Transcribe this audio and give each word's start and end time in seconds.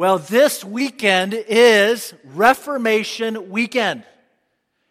Well, 0.00 0.16
this 0.16 0.64
weekend 0.64 1.34
is 1.34 2.14
Reformation 2.24 3.50
Weekend. 3.50 4.04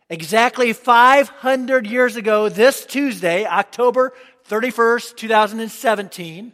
Exactly 0.07 0.71
500 0.71 1.87
years 1.87 2.15
ago, 2.15 2.47
this 2.47 2.85
Tuesday, 2.85 3.43
October 3.43 4.13
31st, 4.49 5.15
2017, 5.15 6.51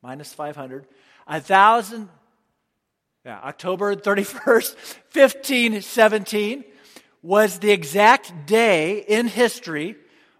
minus 0.00 0.32
500, 0.32 0.86
a 1.26 1.42
thousand, 1.42 2.08
yeah, 3.26 3.38
October 3.40 3.94
31st, 3.94 4.74
1517, 5.12 6.64
was 7.20 7.58
the 7.58 7.70
exact 7.70 8.46
day 8.46 9.04
in 9.06 9.28
history 9.28 9.94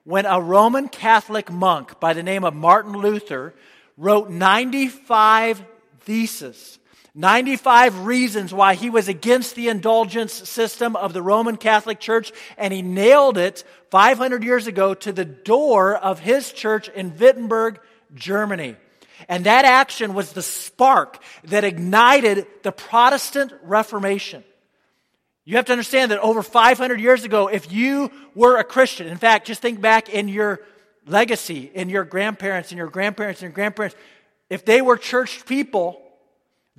when 0.05 0.25
a 0.25 0.41
Roman 0.41 0.89
Catholic 0.89 1.53
monk 1.53 2.01
by 2.01 2.15
the 2.15 2.23
name 2.23 2.43
of 2.43 2.55
Martin 2.55 2.95
Luther 2.95 3.55
wrote 3.99 4.31
95 4.31 5.63
theses, 5.99 6.79
95 7.21 8.07
reasons 8.07 8.53
why 8.53 8.75
he 8.75 8.89
was 8.89 9.09
against 9.09 9.55
the 9.55 9.69
indulgence 9.69 10.33
system 10.33 10.97
of 10.97 11.13
the 11.13 11.23
Roman 11.23 11.57
Catholic 11.57 12.01
Church, 12.01 12.33
and 12.57 12.73
he 12.73 12.81
nailed 12.83 13.37
it 13.37 13.63
500 13.91 14.43
years 14.43 14.67
ago 14.67 14.95
to 14.95 15.13
the 15.13 15.25
door 15.25 15.95
of 15.95 16.19
his 16.19 16.51
church 16.51 16.89
in 16.89 17.17
Wittenberg, 17.19 17.79
Germany. 18.15 18.77
And 19.29 19.45
that 19.45 19.67
action 19.67 20.15
was 20.15 20.33
the 20.33 20.43
spark 20.43 21.23
that 21.45 21.63
ignited 21.63 22.47
the 22.63 22.73
Protestant 22.73 23.53
Reformation. 23.63 24.43
You 25.45 25.57
have 25.57 25.67
to 25.67 25.73
understand 25.73 26.11
that 26.13 26.21
over 26.21 26.43
500 26.43 27.01
years 27.01 27.25
ago, 27.25 27.49
if 27.49 27.71
you 27.71 28.11
were 28.35 28.57
a 28.57 28.65
Christian, 28.65 29.07
in 29.09 29.19
fact, 29.19 29.47
just 29.47 29.61
think 29.61 29.81
back 29.81 30.09
in 30.09 30.29
your 30.29 30.61
legacy, 31.07 31.71
in 31.75 31.91
your 31.91 32.05
grandparents 32.05 32.71
and 32.71 32.79
your 32.79 32.89
grandparents 32.89 33.43
and 33.43 33.49
your 33.49 33.55
grandparents, 33.55 33.97
if 34.49 34.65
they 34.65 34.81
were 34.81 34.97
church 34.97 35.45
people, 35.45 36.00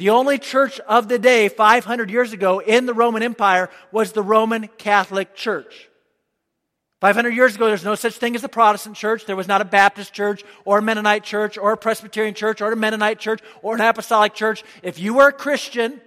the 0.02 0.10
only 0.10 0.40
church 0.40 0.80
of 0.80 1.10
the 1.10 1.20
day 1.20 1.48
500 1.48 2.09
years 2.09 2.34
ago 2.34 2.58
in 2.58 2.88
the 2.88 2.94
Roman 2.96 3.22
Empire 3.22 3.70
was 3.92 4.14
the 4.14 4.23
Roman 4.23 4.67
Catholic 4.80 5.36
Church. 5.36 5.89
500 7.02 7.30
years 7.30 7.53
ago, 7.53 7.67
there's 7.67 7.84
no 7.84 7.94
such 7.94 8.16
thing 8.16 8.36
as 8.36 8.44
a 8.44 8.50
Protestant 8.50 8.95
church. 8.95 9.28
There 9.28 9.36
was 9.36 9.48
not 9.48 9.62
a 9.62 9.66
Baptist 9.66 10.12
church 10.12 10.44
or 10.66 10.80
a 10.80 10.81
Mennonite 10.81 11.23
church 11.23 11.56
or 11.56 11.72
a 11.72 11.78
Presbyterian 11.78 12.34
church 12.34 12.62
or 12.62 12.72
a 12.72 12.75
Mennonite 12.75 13.20
church 13.20 13.42
or 13.62 13.75
an 13.75 13.81
Apostolic 13.81 14.34
church. 14.34 14.64
If 14.81 14.98
you 14.98 15.14
were 15.14 15.28
a 15.28 15.31
Christian 15.31 16.02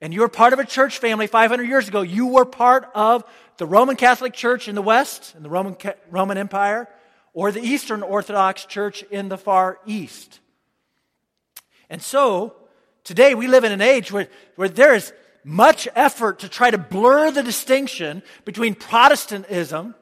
and 0.00 0.14
you 0.14 0.22
were 0.22 0.28
part 0.28 0.54
of 0.54 0.58
a 0.58 0.64
church 0.64 0.96
family 0.96 1.26
500 1.26 1.64
years 1.64 1.88
ago, 1.88 2.00
you 2.00 2.28
were 2.28 2.46
part 2.46 2.88
of 2.94 3.22
the 3.58 3.66
Roman 3.66 3.96
Catholic 3.96 4.32
Church 4.32 4.66
in 4.66 4.74
the 4.74 4.80
West, 4.80 5.34
in 5.36 5.42
the 5.42 5.50
Roman, 5.50 5.76
Roman 6.10 6.38
Empire, 6.38 6.88
or 7.34 7.52
the 7.52 7.60
Eastern 7.60 8.02
Orthodox 8.02 8.64
Church 8.64 9.02
in 9.10 9.28
the 9.28 9.36
Far 9.36 9.78
East. 9.84 10.40
And 11.90 12.00
so, 12.00 12.56
today 13.06 13.34
we 13.34 13.46
live 13.46 13.64
in 13.64 13.72
an 13.72 13.80
age 13.80 14.12
where, 14.12 14.28
where 14.56 14.68
there 14.68 14.94
is 14.94 15.12
much 15.42 15.88
effort 15.94 16.40
to 16.40 16.48
try 16.48 16.70
to 16.70 16.78
blur 16.78 17.30
the 17.30 17.42
distinction 17.42 18.22
between 18.44 18.74
Protestantism 18.74 19.94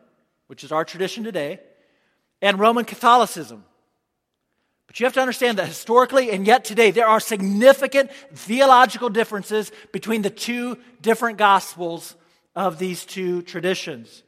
which 0.47 0.65
is 0.65 0.73
our 0.73 0.85
tradition 0.85 1.25
today, 1.25 1.61
and 2.43 2.59
Roman 2.59 2.85
Catholicism. 2.85 3.65
But 4.87 5.01
you 5.01 5.07
have 5.07 5.15
to 5.15 5.21
understand 5.21 5.59
that 5.59 5.67
historically 5.67 6.31
and 6.31 6.47
yet 6.47 6.65
today, 6.65 6.91
there 6.91 7.09
are 7.09 7.21
significant 7.21 8.13
theological 8.33 9.09
differences 9.09 9.73
between 9.93 10.23
the 10.23 10.31
two 10.31 10.79
different 11.01 11.39
gospels 11.39 12.15
of 12.55 12.79
these 12.79 13.05
two 13.05 13.43
traditions. 13.43 14.23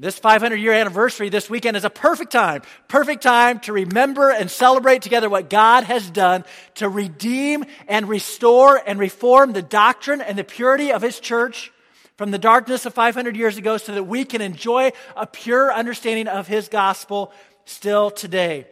This 0.00 0.16
500 0.16 0.56
year 0.56 0.72
anniversary 0.72 1.28
this 1.28 1.50
weekend 1.50 1.76
is 1.76 1.84
a 1.84 1.90
perfect 1.90 2.30
time, 2.30 2.62
perfect 2.86 3.20
time 3.20 3.58
to 3.60 3.72
remember 3.72 4.30
and 4.30 4.48
celebrate 4.48 5.02
together 5.02 5.28
what 5.28 5.50
God 5.50 5.82
has 5.84 6.08
done 6.08 6.44
to 6.76 6.88
redeem 6.88 7.64
and 7.88 8.08
restore 8.08 8.80
and 8.86 9.00
reform 9.00 9.52
the 9.52 9.62
doctrine 9.62 10.20
and 10.20 10.38
the 10.38 10.44
purity 10.44 10.92
of 10.92 11.02
His 11.02 11.18
church 11.18 11.72
from 12.18 12.30
the 12.32 12.38
darkness 12.38 12.84
of 12.86 12.94
500 12.94 13.36
years 13.36 13.56
ago 13.56 13.76
so 13.76 13.94
that 13.94 14.04
we 14.04 14.24
can 14.24 14.40
enjoy 14.40 14.92
a 15.16 15.26
pure 15.26 15.72
understanding 15.72 16.26
of 16.26 16.48
his 16.48 16.68
gospel 16.68 17.32
still 17.64 18.10
today. 18.10 18.66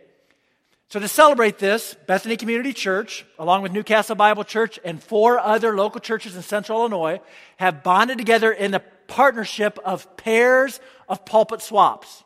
So, 0.89 1.01
to 1.01 1.09
celebrate 1.09 1.59
this, 1.59 1.97
Bethany 2.07 2.37
Community 2.37 2.73
Church, 2.73 3.25
along 3.39 3.63
with 3.63 3.73
Newcastle 3.73 4.15
Bible 4.15 4.45
Church 4.45 4.79
and 4.85 5.03
four 5.03 5.39
other 5.39 5.77
local 5.77 6.01
churches 6.01 6.37
in 6.37 6.43
central 6.43 6.81
Illinois, 6.81 7.21
have 7.57 7.83
bonded 7.83 8.19
together 8.19 8.53
in 8.53 8.71
the 8.71 8.83
partnership 9.09 9.79
of 9.85 10.17
pairs 10.17 10.81
of 11.09 11.25
pulpit 11.25 11.63
swaps. 11.63 12.25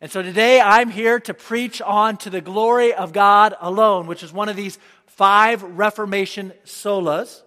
And 0.00 0.10
so 0.10 0.20
today 0.20 0.60
I'm 0.60 0.90
here 0.90 1.20
to 1.20 1.34
preach 1.34 1.80
on 1.80 2.16
to 2.18 2.30
the 2.30 2.40
glory 2.40 2.92
of 2.92 3.12
God 3.12 3.54
alone, 3.60 4.08
which 4.08 4.22
is 4.22 4.32
one 4.32 4.48
of 4.48 4.56
these 4.56 4.78
five 5.06 5.62
Reformation 5.62 6.52
solas. 6.64 7.42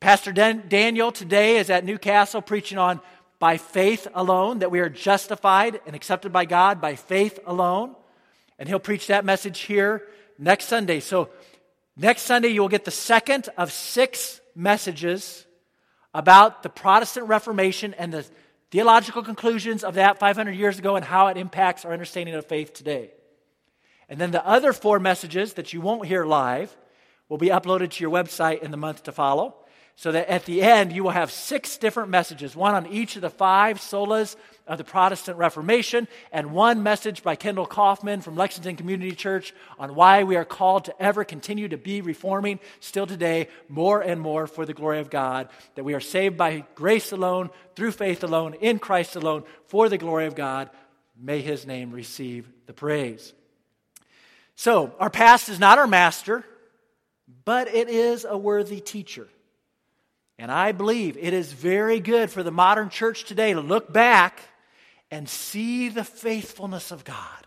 Pastor 0.00 0.32
Dan- 0.32 0.64
Daniel 0.68 1.12
today 1.12 1.58
is 1.58 1.68
at 1.68 1.84
Newcastle 1.84 2.40
preaching 2.40 2.78
on 2.78 3.00
by 3.38 3.58
faith 3.58 4.08
alone, 4.14 4.60
that 4.60 4.70
we 4.70 4.80
are 4.80 4.88
justified 4.88 5.80
and 5.86 5.94
accepted 5.94 6.32
by 6.32 6.46
God 6.46 6.80
by 6.80 6.94
faith 6.94 7.38
alone. 7.46 7.94
And 8.58 8.68
he'll 8.68 8.78
preach 8.78 9.08
that 9.08 9.24
message 9.24 9.60
here 9.60 10.02
next 10.38 10.66
Sunday. 10.66 11.00
So, 11.00 11.28
next 11.96 12.22
Sunday, 12.22 12.48
you 12.48 12.62
will 12.62 12.68
get 12.68 12.86
the 12.86 12.90
second 12.90 13.50
of 13.58 13.72
six 13.72 14.40
messages 14.54 15.44
about 16.14 16.62
the 16.62 16.70
Protestant 16.70 17.28
Reformation 17.28 17.92
and 17.94 18.12
the 18.12 18.24
theological 18.74 19.22
conclusions 19.22 19.84
of 19.84 19.94
that 19.94 20.18
500 20.18 20.50
years 20.50 20.80
ago 20.80 20.96
and 20.96 21.04
how 21.04 21.28
it 21.28 21.36
impacts 21.36 21.84
our 21.84 21.92
understanding 21.92 22.34
of 22.34 22.44
faith 22.44 22.72
today. 22.72 23.12
And 24.08 24.20
then 24.20 24.32
the 24.32 24.44
other 24.44 24.72
four 24.72 24.98
messages 24.98 25.52
that 25.52 25.72
you 25.72 25.80
won't 25.80 26.06
hear 26.06 26.24
live 26.24 26.76
will 27.28 27.38
be 27.38 27.50
uploaded 27.50 27.90
to 27.90 28.02
your 28.02 28.10
website 28.10 28.64
in 28.64 28.72
the 28.72 28.76
month 28.76 29.04
to 29.04 29.12
follow 29.12 29.54
so 29.96 30.10
that 30.12 30.28
at 30.28 30.44
the 30.44 30.62
end 30.62 30.92
you 30.92 31.04
will 31.04 31.10
have 31.10 31.30
six 31.30 31.76
different 31.76 32.10
messages, 32.10 32.56
one 32.56 32.74
on 32.74 32.86
each 32.86 33.16
of 33.16 33.22
the 33.22 33.30
five 33.30 33.78
solas 33.78 34.36
of 34.66 34.78
the 34.78 34.84
Protestant 34.84 35.38
Reformation, 35.38 36.08
and 36.32 36.52
one 36.52 36.82
message 36.82 37.22
by 37.22 37.36
Kendall 37.36 37.66
Kaufman 37.66 38.20
from 38.20 38.34
Lexington 38.34 38.76
Community 38.76 39.14
Church 39.14 39.54
on 39.78 39.94
why 39.94 40.24
we 40.24 40.36
are 40.36 40.44
called 40.44 40.86
to 40.86 41.02
ever 41.02 41.22
continue 41.24 41.68
to 41.68 41.76
be 41.76 42.00
reforming 42.00 42.58
still 42.80 43.06
today 43.06 43.48
more 43.68 44.00
and 44.00 44.20
more 44.20 44.46
for 44.46 44.66
the 44.66 44.74
glory 44.74 45.00
of 45.00 45.10
God, 45.10 45.48
that 45.74 45.84
we 45.84 45.94
are 45.94 46.00
saved 46.00 46.36
by 46.36 46.64
grace 46.74 47.12
alone, 47.12 47.50
through 47.76 47.92
faith 47.92 48.24
alone, 48.24 48.54
in 48.54 48.78
Christ 48.78 49.16
alone, 49.16 49.44
for 49.66 49.88
the 49.88 49.98
glory 49.98 50.26
of 50.26 50.34
God. 50.34 50.70
May 51.20 51.40
his 51.40 51.66
name 51.66 51.92
receive 51.92 52.48
the 52.66 52.72
praise. 52.72 53.32
So, 54.56 54.94
our 54.98 55.10
past 55.10 55.48
is 55.48 55.58
not 55.58 55.78
our 55.78 55.86
master, 55.86 56.44
but 57.44 57.68
it 57.68 57.88
is 57.88 58.24
a 58.24 58.38
worthy 58.38 58.80
teacher. 58.80 59.28
And 60.38 60.50
I 60.50 60.72
believe 60.72 61.16
it 61.16 61.32
is 61.32 61.52
very 61.52 62.00
good 62.00 62.30
for 62.30 62.42
the 62.42 62.50
modern 62.50 62.90
church 62.90 63.24
today 63.24 63.52
to 63.52 63.60
look 63.60 63.92
back 63.92 64.40
and 65.10 65.28
see 65.28 65.88
the 65.88 66.04
faithfulness 66.04 66.90
of 66.90 67.04
God 67.04 67.46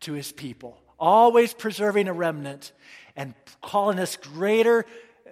to 0.00 0.12
his 0.12 0.32
people, 0.32 0.76
always 0.98 1.54
preserving 1.54 2.08
a 2.08 2.12
remnant 2.12 2.72
and 3.14 3.34
calling 3.62 3.98
us 3.98 4.16
greater 4.16 4.84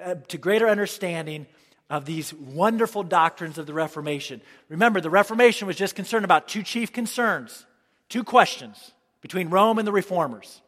uh, 0.03 0.15
to 0.29 0.39
greater 0.39 0.69
understanding 0.69 1.47
of 1.91 2.05
these 2.05 2.33
wonderful 2.33 3.03
doctrines 3.03 3.59
of 3.59 3.67
the 3.67 3.75
Reformation. 3.75 4.41
Remember, 4.69 5.01
the 5.01 5.11
Reformation 5.11 5.67
was 5.67 5.77
just 5.77 5.95
concerned 5.95 6.25
about 6.25 6.49
two 6.49 6.63
chief 6.63 6.93
concerns, 6.93 7.67
two 8.09 8.25
questions 8.25 8.93
between 9.21 9.51
Rome 9.51 9.79
and 9.79 9.87
the 9.87 9.93
reformers. 9.93 10.61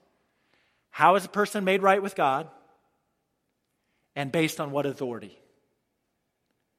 How 0.90 1.14
is 1.14 1.24
a 1.24 1.28
person 1.28 1.64
made 1.64 1.82
right 1.82 2.02
with 2.02 2.14
God? 2.14 2.48
And 4.14 4.32
based 4.32 4.60
on 4.60 4.70
what 4.70 4.86
authority? 4.86 5.38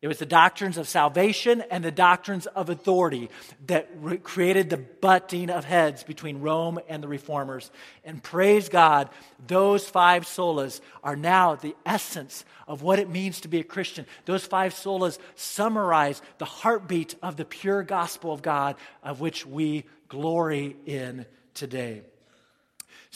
It 0.07 0.15
was 0.15 0.19
the 0.19 0.25
doctrines 0.25 0.77
of 0.77 0.87
salvation 0.87 1.61
and 1.69 1.83
the 1.83 1.91
doctrines 1.91 2.45
of 2.45 2.69
authority 2.69 3.29
that 3.65 3.89
re- 3.97 4.15
created 4.15 4.69
the 4.69 4.77
butting 4.77 5.49
of 5.49 5.65
heads 5.65 6.03
between 6.03 6.39
Rome 6.39 6.79
and 6.87 7.03
the 7.03 7.09
reformers. 7.09 7.71
And 8.05 8.23
praise 8.23 8.69
God, 8.69 9.09
those 9.47 9.85
five 9.85 10.23
solas 10.23 10.79
are 11.03 11.17
now 11.17 11.55
the 11.55 11.75
essence 11.85 12.45
of 12.69 12.81
what 12.81 12.99
it 12.99 13.09
means 13.09 13.41
to 13.41 13.49
be 13.49 13.59
a 13.59 13.65
Christian. 13.65 14.05
Those 14.23 14.45
five 14.45 14.73
solas 14.73 15.19
summarize 15.35 16.21
the 16.37 16.45
heartbeat 16.45 17.15
of 17.21 17.35
the 17.35 17.43
pure 17.43 17.83
gospel 17.83 18.31
of 18.31 18.41
God, 18.41 18.77
of 19.03 19.19
which 19.19 19.45
we 19.45 19.83
glory 20.07 20.77
in 20.85 21.25
today. 21.53 22.03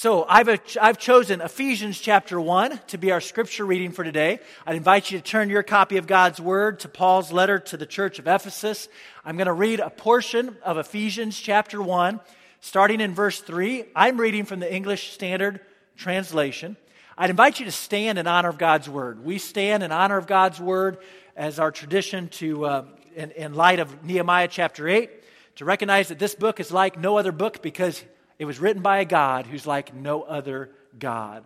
So 0.01 0.25
I've, 0.27 0.49
I've 0.81 0.97
chosen 0.97 1.41
Ephesians 1.41 1.99
chapter 1.99 2.41
1 2.41 2.79
to 2.87 2.97
be 2.97 3.11
our 3.11 3.21
scripture 3.21 3.63
reading 3.63 3.91
for 3.91 4.03
today. 4.03 4.39
I 4.65 4.73
invite 4.73 5.11
you 5.11 5.19
to 5.19 5.23
turn 5.23 5.51
your 5.51 5.61
copy 5.61 5.97
of 5.97 6.07
God's 6.07 6.41
Word 6.41 6.79
to 6.79 6.89
Paul's 6.89 7.31
letter 7.31 7.59
to 7.59 7.77
the 7.77 7.85
church 7.85 8.17
of 8.17 8.25
Ephesus. 8.25 8.89
I'm 9.23 9.37
going 9.37 9.45
to 9.45 9.53
read 9.53 9.79
a 9.79 9.91
portion 9.91 10.57
of 10.63 10.79
Ephesians 10.79 11.39
chapter 11.39 11.79
1, 11.79 12.19
starting 12.61 12.99
in 12.99 13.13
verse 13.13 13.41
3. 13.41 13.83
I'm 13.95 14.19
reading 14.19 14.45
from 14.45 14.59
the 14.59 14.73
English 14.73 15.13
Standard 15.13 15.59
Translation. 15.97 16.77
I'd 17.15 17.29
invite 17.29 17.59
you 17.59 17.65
to 17.65 17.71
stand 17.71 18.17
in 18.17 18.25
honor 18.25 18.49
of 18.49 18.57
God's 18.57 18.89
Word. 18.89 19.23
We 19.23 19.37
stand 19.37 19.83
in 19.83 19.91
honor 19.91 20.17
of 20.17 20.25
God's 20.25 20.59
Word 20.59 20.97
as 21.35 21.59
our 21.59 21.69
tradition 21.69 22.29
to, 22.29 22.65
uh, 22.65 22.85
in, 23.15 23.29
in 23.29 23.53
light 23.53 23.77
of 23.77 24.03
Nehemiah 24.03 24.47
chapter 24.47 24.87
8, 24.87 25.11
to 25.57 25.65
recognize 25.65 26.07
that 26.07 26.17
this 26.17 26.33
book 26.33 26.59
is 26.59 26.71
like 26.71 26.97
no 26.97 27.19
other 27.19 27.31
book 27.31 27.61
because 27.61 28.03
it 28.41 28.45
was 28.45 28.59
written 28.59 28.81
by 28.81 28.97
a 28.97 29.05
God 29.05 29.45
who's 29.45 29.67
like 29.67 29.93
no 29.93 30.23
other 30.23 30.71
God. 30.97 31.43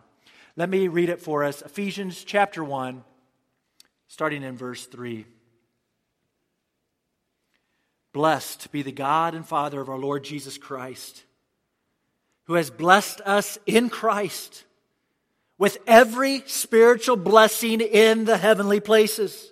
Let 0.55 0.69
me 0.69 0.87
read 0.87 1.09
it 1.09 1.19
for 1.19 1.43
us 1.43 1.61
Ephesians 1.61 2.23
chapter 2.23 2.63
1, 2.63 3.03
starting 4.07 4.43
in 4.43 4.55
verse 4.55 4.85
3. 4.85 5.25
Blessed 8.13 8.71
be 8.71 8.81
the 8.81 8.93
God 8.93 9.35
and 9.35 9.45
Father 9.45 9.81
of 9.81 9.89
our 9.89 9.97
Lord 9.97 10.23
Jesus 10.23 10.57
Christ, 10.57 11.25
who 12.45 12.53
has 12.53 12.69
blessed 12.69 13.19
us 13.25 13.59
in 13.65 13.89
Christ 13.89 14.63
with 15.57 15.77
every 15.85 16.43
spiritual 16.45 17.17
blessing 17.17 17.81
in 17.81 18.23
the 18.23 18.37
heavenly 18.37 18.79
places. 18.79 19.51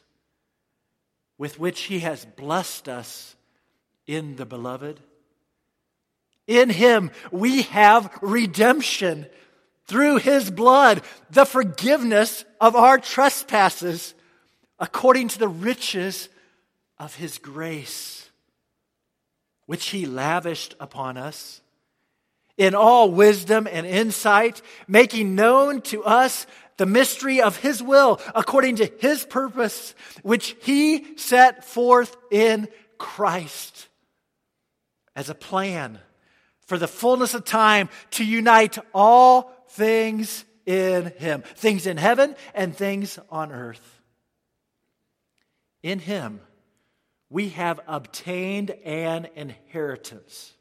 with 1.41 1.59
which 1.59 1.81
He 1.81 2.01
has 2.01 2.23
blessed 2.23 2.87
us 2.87 3.35
in 4.05 4.35
the 4.35 4.45
Beloved. 4.45 4.99
In 6.45 6.69
Him 6.69 7.09
we 7.31 7.63
have 7.63 8.15
redemption 8.21 9.25
through 9.87 10.17
His 10.17 10.51
blood, 10.51 11.01
the 11.31 11.45
forgiveness 11.45 12.45
of 12.61 12.75
our 12.75 12.99
trespasses, 12.99 14.13
according 14.77 15.29
to 15.29 15.39
the 15.39 15.47
riches 15.47 16.29
of 16.99 17.15
his 17.15 17.39
grace, 17.39 18.29
which 19.65 19.87
he 19.87 20.05
lavished 20.05 20.75
upon 20.79 21.17
us 21.17 21.61
in 22.55 22.75
all 22.75 23.09
wisdom 23.09 23.67
and 23.71 23.87
insight, 23.87 24.61
making 24.87 25.33
known 25.33 25.81
to 25.81 26.03
us 26.03 26.45
the 26.81 26.87
mystery 26.87 27.43
of 27.43 27.57
his 27.57 27.83
will 27.83 28.19
according 28.33 28.77
to 28.77 28.91
his 28.97 29.23
purpose, 29.23 29.93
which 30.23 30.55
he 30.63 31.15
set 31.15 31.63
forth 31.63 32.17
in 32.31 32.67
Christ 32.97 33.87
as 35.15 35.29
a 35.29 35.35
plan 35.35 35.99
for 36.65 36.79
the 36.79 36.87
fullness 36.87 37.35
of 37.35 37.45
time 37.45 37.87
to 38.09 38.25
unite 38.25 38.79
all 38.95 39.53
things 39.69 40.43
in 40.65 41.11
him, 41.19 41.43
things 41.53 41.85
in 41.85 41.97
heaven 41.97 42.35
and 42.55 42.75
things 42.75 43.19
on 43.29 43.51
earth. 43.51 44.01
In 45.83 45.99
him, 45.99 46.41
we 47.29 47.49
have 47.49 47.79
obtained 47.85 48.71
an 48.71 49.27
inheritance, 49.35 50.51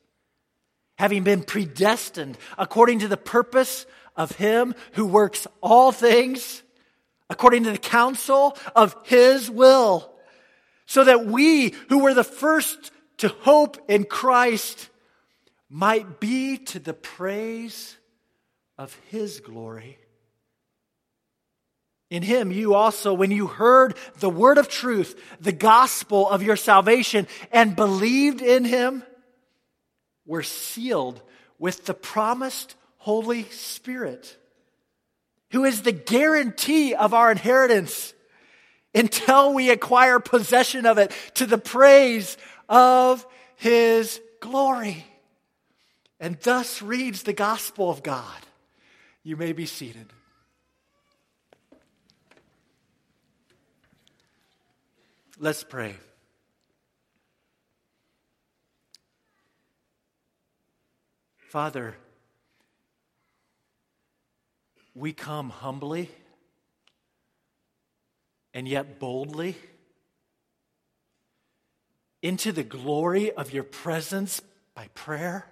having 0.98 1.22
been 1.22 1.44
predestined 1.44 2.36
according 2.58 2.98
to 2.98 3.08
the 3.08 3.16
purpose 3.16 3.86
of 4.20 4.32
Him 4.32 4.74
who 4.92 5.06
works 5.06 5.46
all 5.62 5.92
things 5.92 6.62
according 7.30 7.64
to 7.64 7.70
the 7.70 7.78
counsel 7.78 8.56
of 8.76 8.94
His 9.04 9.50
will, 9.50 10.12
so 10.84 11.04
that 11.04 11.24
we 11.24 11.74
who 11.88 12.00
were 12.00 12.12
the 12.12 12.22
first 12.22 12.90
to 13.18 13.28
hope 13.28 13.78
in 13.88 14.04
Christ 14.04 14.90
might 15.70 16.20
be 16.20 16.58
to 16.58 16.78
the 16.78 16.92
praise 16.92 17.96
of 18.76 18.94
His 19.08 19.40
glory. 19.40 19.98
In 22.10 22.24
him, 22.24 22.50
you 22.50 22.74
also, 22.74 23.14
when 23.14 23.30
you 23.30 23.46
heard 23.46 23.96
the 24.18 24.28
word 24.28 24.58
of 24.58 24.68
truth, 24.68 25.14
the 25.40 25.52
gospel 25.52 26.28
of 26.28 26.42
your 26.42 26.56
salvation, 26.56 27.28
and 27.52 27.76
believed 27.76 28.42
in 28.42 28.64
him, 28.64 29.04
were 30.26 30.42
sealed 30.42 31.22
with 31.56 31.86
the 31.86 31.94
promised 31.94 32.74
Holy 33.00 33.44
Spirit, 33.44 34.36
who 35.52 35.64
is 35.64 35.80
the 35.80 35.92
guarantee 35.92 36.94
of 36.94 37.14
our 37.14 37.30
inheritance 37.30 38.12
until 38.94 39.54
we 39.54 39.70
acquire 39.70 40.20
possession 40.20 40.84
of 40.84 40.98
it 40.98 41.10
to 41.34 41.46
the 41.46 41.56
praise 41.56 42.36
of 42.68 43.26
his 43.56 44.20
glory. 44.40 45.06
And 46.20 46.38
thus 46.40 46.82
reads 46.82 47.22
the 47.22 47.32
gospel 47.32 47.90
of 47.90 48.02
God. 48.02 48.36
You 49.22 49.38
may 49.38 49.54
be 49.54 49.64
seated. 49.64 50.12
Let's 55.38 55.64
pray. 55.64 55.96
Father, 61.48 61.96
we 65.00 65.14
come 65.14 65.48
humbly 65.48 66.10
and 68.52 68.68
yet 68.68 69.00
boldly 69.00 69.56
into 72.22 72.52
the 72.52 72.62
glory 72.62 73.32
of 73.32 73.52
your 73.52 73.62
presence 73.62 74.42
by 74.74 74.88
prayer. 74.94 75.46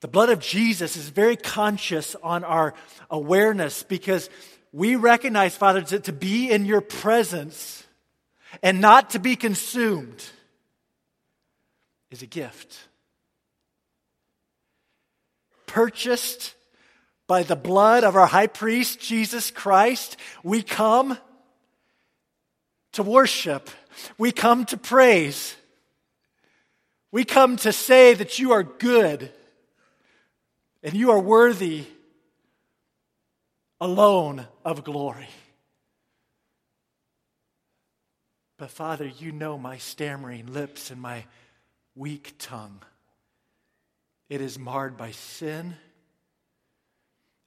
The 0.00 0.08
blood 0.08 0.28
of 0.28 0.38
Jesus 0.38 0.96
is 0.96 1.08
very 1.08 1.36
conscious 1.36 2.14
on 2.22 2.44
our 2.44 2.74
awareness 3.10 3.82
because 3.82 4.30
we 4.70 4.94
recognize, 4.94 5.56
Father, 5.56 5.82
to, 5.82 5.98
to 5.98 6.12
be 6.12 6.50
in 6.52 6.66
your 6.66 6.82
presence 6.82 7.82
and 8.62 8.80
not 8.80 9.10
to 9.10 9.18
be 9.18 9.34
consumed 9.34 10.24
is 12.12 12.22
a 12.22 12.26
gift. 12.26 12.86
Purchased 15.76 16.54
by 17.26 17.42
the 17.42 17.54
blood 17.54 18.02
of 18.02 18.16
our 18.16 18.26
high 18.26 18.46
priest, 18.46 18.98
Jesus 18.98 19.50
Christ, 19.50 20.16
we 20.42 20.62
come 20.62 21.18
to 22.92 23.02
worship. 23.02 23.68
We 24.16 24.32
come 24.32 24.64
to 24.64 24.78
praise. 24.78 25.54
We 27.12 27.26
come 27.26 27.58
to 27.58 27.74
say 27.74 28.14
that 28.14 28.38
you 28.38 28.52
are 28.52 28.62
good 28.62 29.30
and 30.82 30.94
you 30.94 31.10
are 31.10 31.20
worthy 31.20 31.84
alone 33.78 34.46
of 34.64 34.82
glory. 34.82 35.28
But 38.56 38.70
Father, 38.70 39.04
you 39.04 39.30
know 39.30 39.58
my 39.58 39.76
stammering 39.76 40.54
lips 40.54 40.90
and 40.90 41.02
my 41.02 41.26
weak 41.94 42.36
tongue. 42.38 42.80
It 44.28 44.40
is 44.40 44.58
marred 44.58 44.96
by 44.96 45.12
sin. 45.12 45.76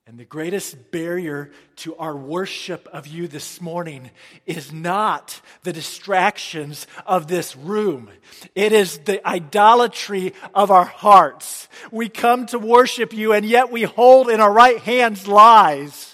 And 0.07 0.17
the 0.17 0.25
greatest 0.25 0.89
barrier 0.89 1.51
to 1.77 1.95
our 1.97 2.15
worship 2.15 2.87
of 2.91 3.05
you 3.05 3.27
this 3.27 3.61
morning 3.61 4.09
is 4.47 4.73
not 4.73 5.39
the 5.61 5.71
distractions 5.71 6.87
of 7.05 7.27
this 7.27 7.55
room. 7.55 8.09
It 8.55 8.71
is 8.71 8.97
the 8.99 9.25
idolatry 9.27 10.33
of 10.55 10.71
our 10.71 10.85
hearts. 10.85 11.67
We 11.91 12.09
come 12.09 12.47
to 12.47 12.57
worship 12.57 13.13
you 13.13 13.33
and 13.33 13.45
yet 13.45 13.71
we 13.71 13.83
hold 13.83 14.29
in 14.29 14.39
our 14.39 14.51
right 14.51 14.79
hands 14.79 15.27
lies. 15.27 16.08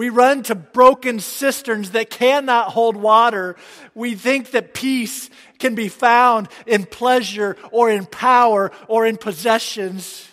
We 0.00 0.08
run 0.08 0.44
to 0.44 0.54
broken 0.54 1.20
cisterns 1.20 1.90
that 1.90 2.08
cannot 2.08 2.68
hold 2.68 2.96
water. 2.96 3.56
We 3.94 4.14
think 4.14 4.52
that 4.52 4.72
peace 4.72 5.28
can 5.58 5.74
be 5.74 5.90
found 5.90 6.48
in 6.66 6.86
pleasure 6.86 7.58
or 7.70 7.90
in 7.90 8.06
power 8.06 8.72
or 8.88 9.04
in 9.04 9.18
possessions 9.18 10.26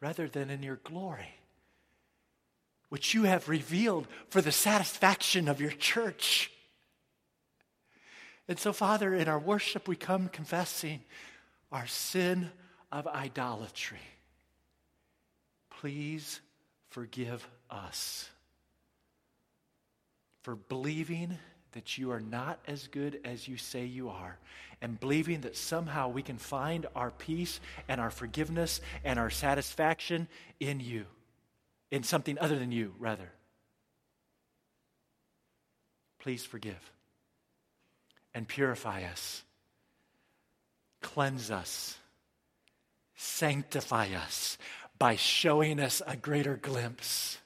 rather 0.00 0.26
than 0.26 0.50
in 0.50 0.64
your 0.64 0.80
glory, 0.82 1.36
which 2.88 3.14
you 3.14 3.22
have 3.22 3.48
revealed 3.48 4.08
for 4.28 4.42
the 4.42 4.50
satisfaction 4.50 5.46
of 5.46 5.60
your 5.60 5.70
church. 5.70 6.50
And 8.48 8.58
so, 8.58 8.72
Father, 8.72 9.14
in 9.14 9.28
our 9.28 9.38
worship, 9.38 9.86
we 9.86 9.94
come 9.94 10.30
confessing 10.30 10.98
our 11.70 11.86
sin 11.86 12.50
of 12.90 13.06
idolatry 13.06 14.00
please 15.80 16.42
forgive 16.90 17.48
us 17.70 18.28
for 20.42 20.54
believing 20.54 21.38
that 21.72 21.96
you 21.96 22.10
are 22.10 22.20
not 22.20 22.58
as 22.66 22.86
good 22.88 23.18
as 23.24 23.48
you 23.48 23.56
say 23.56 23.86
you 23.86 24.10
are, 24.10 24.36
and 24.82 25.00
believing 25.00 25.40
that 25.40 25.56
somehow 25.56 26.08
we 26.08 26.20
can 26.22 26.36
find 26.36 26.86
our 26.94 27.10
peace 27.10 27.60
and 27.88 27.98
our 27.98 28.10
forgiveness 28.10 28.82
and 29.04 29.18
our 29.18 29.30
satisfaction 29.30 30.28
in 30.58 30.80
you, 30.80 31.06
in 31.90 32.02
something 32.02 32.38
other 32.38 32.58
than 32.58 32.72
you, 32.72 32.92
rather. 32.98 33.30
Please 36.18 36.44
forgive 36.44 36.92
and 38.34 38.46
purify 38.46 39.04
us, 39.04 39.44
cleanse 41.00 41.50
us, 41.50 41.96
sanctify 43.14 44.08
us 44.14 44.58
by 45.00 45.16
showing 45.16 45.80
us 45.80 46.02
a 46.06 46.14
greater 46.14 46.56
glimpse 46.56 47.38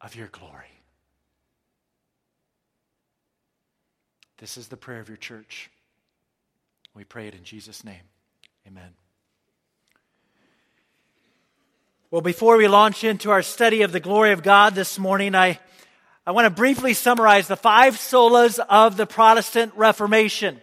of 0.00 0.16
your 0.16 0.28
glory. 0.28 0.80
This 4.38 4.56
is 4.56 4.68
the 4.68 4.78
prayer 4.78 5.00
of 5.00 5.08
your 5.08 5.18
church. 5.18 5.70
We 6.94 7.04
pray 7.04 7.28
it 7.28 7.34
in 7.34 7.44
Jesus' 7.44 7.84
name. 7.84 8.00
Amen. 8.66 8.94
Well, 12.10 12.22
before 12.22 12.56
we 12.56 12.66
launch 12.66 13.04
into 13.04 13.30
our 13.30 13.42
study 13.42 13.82
of 13.82 13.92
the 13.92 14.00
glory 14.00 14.32
of 14.32 14.42
God 14.42 14.74
this 14.74 14.98
morning, 14.98 15.34
I, 15.34 15.58
I 16.26 16.30
want 16.30 16.46
to 16.46 16.50
briefly 16.50 16.94
summarize 16.94 17.48
the 17.48 17.56
five 17.56 17.96
solas 17.96 18.58
of 18.58 18.96
the 18.96 19.06
Protestant 19.06 19.74
Reformation. 19.76 20.62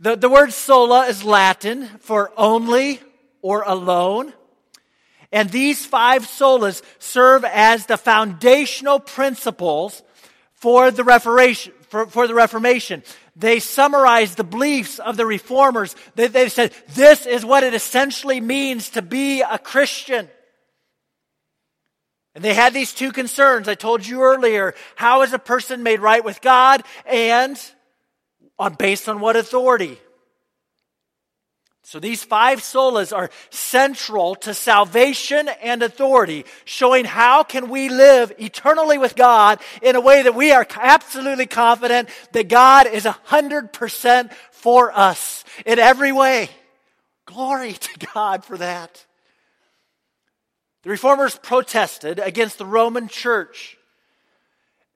The, 0.00 0.16
the 0.16 0.30
word 0.30 0.54
sola 0.54 1.06
is 1.06 1.22
Latin 1.22 1.86
for 2.00 2.32
only 2.38 3.00
or 3.46 3.62
alone. 3.62 4.32
And 5.30 5.48
these 5.50 5.86
five 5.86 6.22
solas 6.22 6.82
serve 6.98 7.44
as 7.44 7.86
the 7.86 7.96
foundational 7.96 8.98
principles 8.98 10.02
for 10.54 10.90
the 10.90 11.04
Reformation. 11.04 11.72
For, 11.88 12.06
for 12.06 12.26
the 12.26 12.34
Reformation. 12.34 13.04
They 13.36 13.60
summarize 13.60 14.34
the 14.34 14.42
beliefs 14.42 14.98
of 14.98 15.16
the 15.16 15.24
reformers. 15.24 15.94
They, 16.16 16.26
they 16.26 16.48
said, 16.48 16.72
this 16.94 17.26
is 17.26 17.44
what 17.44 17.62
it 17.62 17.74
essentially 17.74 18.40
means 18.40 18.90
to 18.90 19.02
be 19.02 19.42
a 19.42 19.56
Christian. 19.56 20.28
And 22.34 22.42
they 22.42 22.54
had 22.54 22.74
these 22.74 22.92
two 22.92 23.12
concerns 23.12 23.68
I 23.68 23.76
told 23.76 24.04
you 24.04 24.22
earlier. 24.22 24.74
How 24.96 25.22
is 25.22 25.32
a 25.32 25.38
person 25.38 25.84
made 25.84 26.00
right 26.00 26.24
with 26.24 26.40
God? 26.40 26.82
And 27.06 27.56
on, 28.58 28.74
based 28.74 29.08
on 29.08 29.20
what 29.20 29.36
authority? 29.36 30.00
So 31.86 32.00
these 32.00 32.24
five 32.24 32.62
solas 32.62 33.16
are 33.16 33.30
central 33.50 34.34
to 34.34 34.54
salvation 34.54 35.48
and 35.62 35.84
authority, 35.84 36.44
showing 36.64 37.04
how 37.04 37.44
can 37.44 37.68
we 37.68 37.90
live 37.90 38.32
eternally 38.40 38.98
with 38.98 39.14
God 39.14 39.60
in 39.82 39.94
a 39.94 40.00
way 40.00 40.22
that 40.22 40.34
we 40.34 40.50
are 40.50 40.66
absolutely 40.80 41.46
confident 41.46 42.08
that 42.32 42.48
God 42.48 42.88
is 42.88 43.04
100% 43.04 44.32
for 44.50 44.90
us 44.98 45.44
in 45.64 45.78
every 45.78 46.10
way. 46.10 46.50
Glory 47.24 47.74
to 47.74 48.06
God 48.12 48.44
for 48.44 48.58
that. 48.58 49.06
The 50.82 50.90
reformers 50.90 51.38
protested 51.38 52.18
against 52.18 52.58
the 52.58 52.66
Roman 52.66 53.06
church 53.06 53.76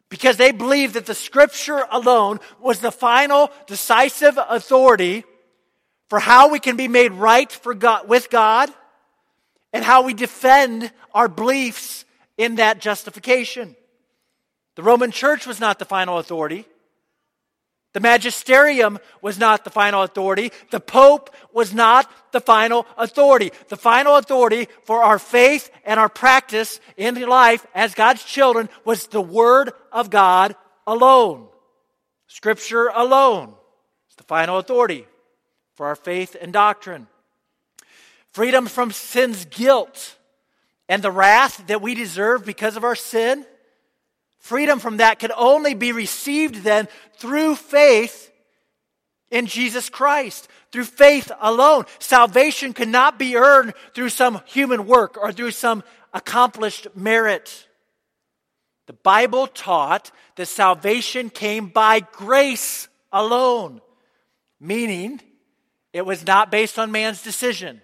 because 0.09 0.39
they 0.39 0.51
believed 0.51 0.95
that 0.95 1.07
the 1.07 1.15
scripture 1.15 1.87
alone 1.93 2.41
was 2.61 2.81
the 2.81 2.91
final 2.91 3.53
decisive 3.69 4.37
authority 4.37 5.23
for 6.11 6.19
how 6.19 6.49
we 6.49 6.59
can 6.59 6.77
be 6.77 6.89
made 6.89 7.13
right 7.13 7.51
for 7.51 7.73
God, 7.73 8.09
with 8.09 8.29
God 8.29 8.69
and 9.73 9.85
how 9.85 10.03
we 10.03 10.13
defend 10.13 10.91
our 11.15 11.29
beliefs 11.29 12.05
in 12.37 12.57
that 12.57 12.81
justification. 12.81 13.77
The 14.75 14.83
Roman 14.83 15.13
church 15.13 15.47
was 15.47 15.61
not 15.61 15.79
the 15.79 15.85
final 15.85 16.19
authority. 16.19 16.67
The 17.93 18.01
magisterium 18.01 18.99
was 19.23 19.39
not 19.39 19.65
the 19.65 19.71
final 19.71 20.03
authority. 20.03 20.53
The 20.71 20.81
pope 20.81 21.35
was 21.53 21.73
not 21.73 22.11
the 22.33 22.41
final 22.41 22.87
authority. 22.97 23.53
The 23.69 23.77
final 23.77 24.17
authority 24.17 24.69
for 24.85 25.03
our 25.03 25.19
faith 25.19 25.71
and 25.85 25.99
our 25.99 26.09
practice 26.09 26.81
in 26.97 27.21
life 27.23 27.67
as 27.75 27.95
God's 27.95 28.25
children 28.25 28.69
was 28.85 29.07
the 29.07 29.21
Word 29.21 29.73
of 29.93 30.11
God 30.11 30.57
alone. 30.87 31.49
Scripture 32.27 32.89
alone 32.89 33.55
is 34.09 34.17
the 34.17 34.25
final 34.25 34.59
authority 34.59 35.07
for 35.81 35.87
our 35.87 35.97
faith 35.97 36.37
and 36.39 36.53
doctrine. 36.53 37.07
Freedom 38.33 38.67
from 38.67 38.91
sin's 38.91 39.47
guilt 39.47 40.15
and 40.91 41.03
the 41.03 41.11
wrath 41.11 41.67
that 41.69 41.81
we 41.81 41.95
deserve 41.95 42.45
because 42.45 42.77
of 42.77 42.85
our 42.85 42.95
sin. 42.95 43.47
Freedom 44.41 44.79
from 44.79 44.99
that 44.99 45.19
can 45.19 45.33
only 45.35 45.73
be 45.73 45.93
received 45.93 46.57
then 46.57 46.87
through 47.17 47.55
faith 47.55 48.31
in 49.31 49.47
Jesus 49.47 49.89
Christ, 49.89 50.49
through 50.71 50.85
faith 50.85 51.33
alone. 51.41 51.87
Salvation 51.99 52.75
cannot 52.75 53.19
be 53.19 53.37
earned 53.37 53.73
through 53.95 54.11
some 54.11 54.43
human 54.45 54.85
work 54.85 55.17
or 55.17 55.33
through 55.33 55.53
some 55.53 55.83
accomplished 56.13 56.89
merit. 56.95 57.67
The 58.87 58.93
Bible 58.93 59.47
taught 59.47 60.11
that 60.37 60.45
salvation 60.45 61.31
came 61.31 61.69
by 61.69 62.01
grace 62.01 62.87
alone, 63.11 63.81
meaning 64.61 65.23
it 65.93 66.07
was 66.07 66.27
not 66.27 66.51
based 66.51 66.79
on 66.79 66.93
man's 66.93 67.23
decision. 67.23 67.81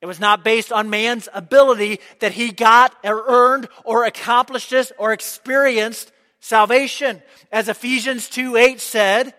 It 0.00 0.06
was 0.06 0.18
not 0.18 0.42
based 0.42 0.72
on 0.72 0.90
man's 0.90 1.28
ability 1.32 2.00
that 2.18 2.32
he 2.32 2.50
got 2.50 2.92
or 3.04 3.24
earned 3.26 3.68
or 3.84 4.04
accomplished 4.04 4.70
this 4.70 4.92
or 4.98 5.12
experienced 5.12 6.10
salvation. 6.40 7.22
As 7.52 7.68
Ephesians 7.68 8.28
2 8.28 8.56
8 8.56 8.80
said, 8.80 9.34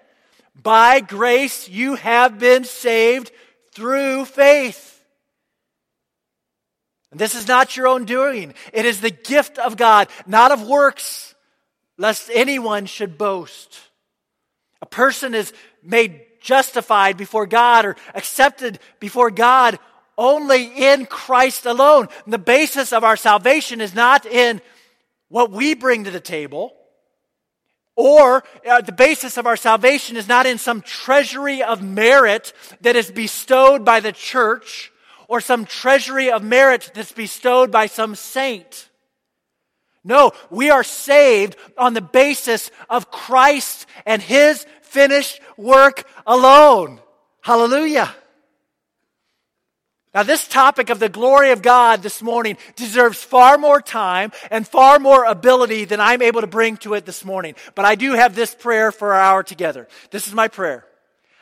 by 0.55 1.01
grace 1.01 1.67
you 1.67 1.95
have 1.95 2.39
been 2.39 2.63
saved 2.63 3.31
through 3.73 4.25
faith. 4.25 5.03
And 7.11 7.19
this 7.19 7.35
is 7.35 7.47
not 7.47 7.75
your 7.75 7.87
own 7.87 8.05
doing. 8.05 8.53
It 8.71 8.85
is 8.85 9.01
the 9.01 9.11
gift 9.11 9.59
of 9.59 9.77
God, 9.77 10.07
not 10.25 10.51
of 10.51 10.65
works, 10.65 11.35
lest 11.97 12.29
anyone 12.33 12.85
should 12.85 13.17
boast. 13.17 13.77
A 14.81 14.85
person 14.85 15.35
is 15.35 15.53
made 15.83 16.21
justified 16.43 17.17
before 17.17 17.47
God 17.47 17.85
or 17.85 17.95
accepted 18.13 18.77
before 18.99 19.31
God 19.31 19.79
only 20.17 20.65
in 20.65 21.07
Christ 21.07 21.65
alone. 21.65 22.07
And 22.25 22.33
the 22.33 22.37
basis 22.37 22.93
of 22.93 23.03
our 23.03 23.17
salvation 23.17 23.81
is 23.81 23.95
not 23.95 24.27
in 24.27 24.61
what 25.29 25.49
we 25.49 25.73
bring 25.73 26.03
to 26.03 26.11
the 26.11 26.19
table, 26.19 26.75
or 27.95 28.43
uh, 28.69 28.81
the 28.81 28.91
basis 28.91 29.37
of 29.37 29.47
our 29.47 29.55
salvation 29.55 30.17
is 30.17 30.27
not 30.27 30.45
in 30.45 30.59
some 30.59 30.81
treasury 30.81 31.63
of 31.63 31.81
merit 31.81 32.53
that 32.81 32.95
is 32.95 33.09
bestowed 33.09 33.83
by 33.83 33.99
the 33.99 34.11
church, 34.11 34.91
or 35.27 35.41
some 35.41 35.65
treasury 35.65 36.29
of 36.29 36.43
merit 36.43 36.91
that's 36.93 37.11
bestowed 37.11 37.71
by 37.71 37.87
some 37.87 38.13
saint. 38.13 38.89
No, 40.03 40.33
we 40.49 40.69
are 40.69 40.83
saved 40.83 41.55
on 41.77 41.93
the 41.93 42.01
basis 42.01 42.69
of 42.89 43.09
Christ 43.09 43.87
and 44.05 44.21
His 44.21 44.65
finished 44.93 45.41
work 45.57 46.07
alone. 46.25 46.99
Hallelujah. 47.41 48.13
Now, 50.13 50.21
this 50.21 50.47
topic 50.47 50.91
of 50.91 50.99
the 50.99 51.09
glory 51.09 51.49
of 51.49 51.63
God 51.63 52.03
this 52.03 52.21
morning 52.21 52.57
deserves 52.75 53.23
far 53.23 53.57
more 53.57 53.81
time 53.81 54.31
and 54.51 54.67
far 54.67 54.99
more 54.99 55.25
ability 55.25 55.85
than 55.85 55.99
I'm 55.99 56.21
able 56.21 56.41
to 56.41 56.47
bring 56.47 56.77
to 56.77 56.93
it 56.93 57.05
this 57.05 57.25
morning. 57.25 57.55
But 57.73 57.85
I 57.85 57.95
do 57.95 58.13
have 58.13 58.35
this 58.35 58.53
prayer 58.53 58.91
for 58.91 59.13
our 59.13 59.19
hour 59.19 59.41
together. 59.41 59.87
This 60.11 60.27
is 60.27 60.33
my 60.35 60.49
prayer. 60.49 60.85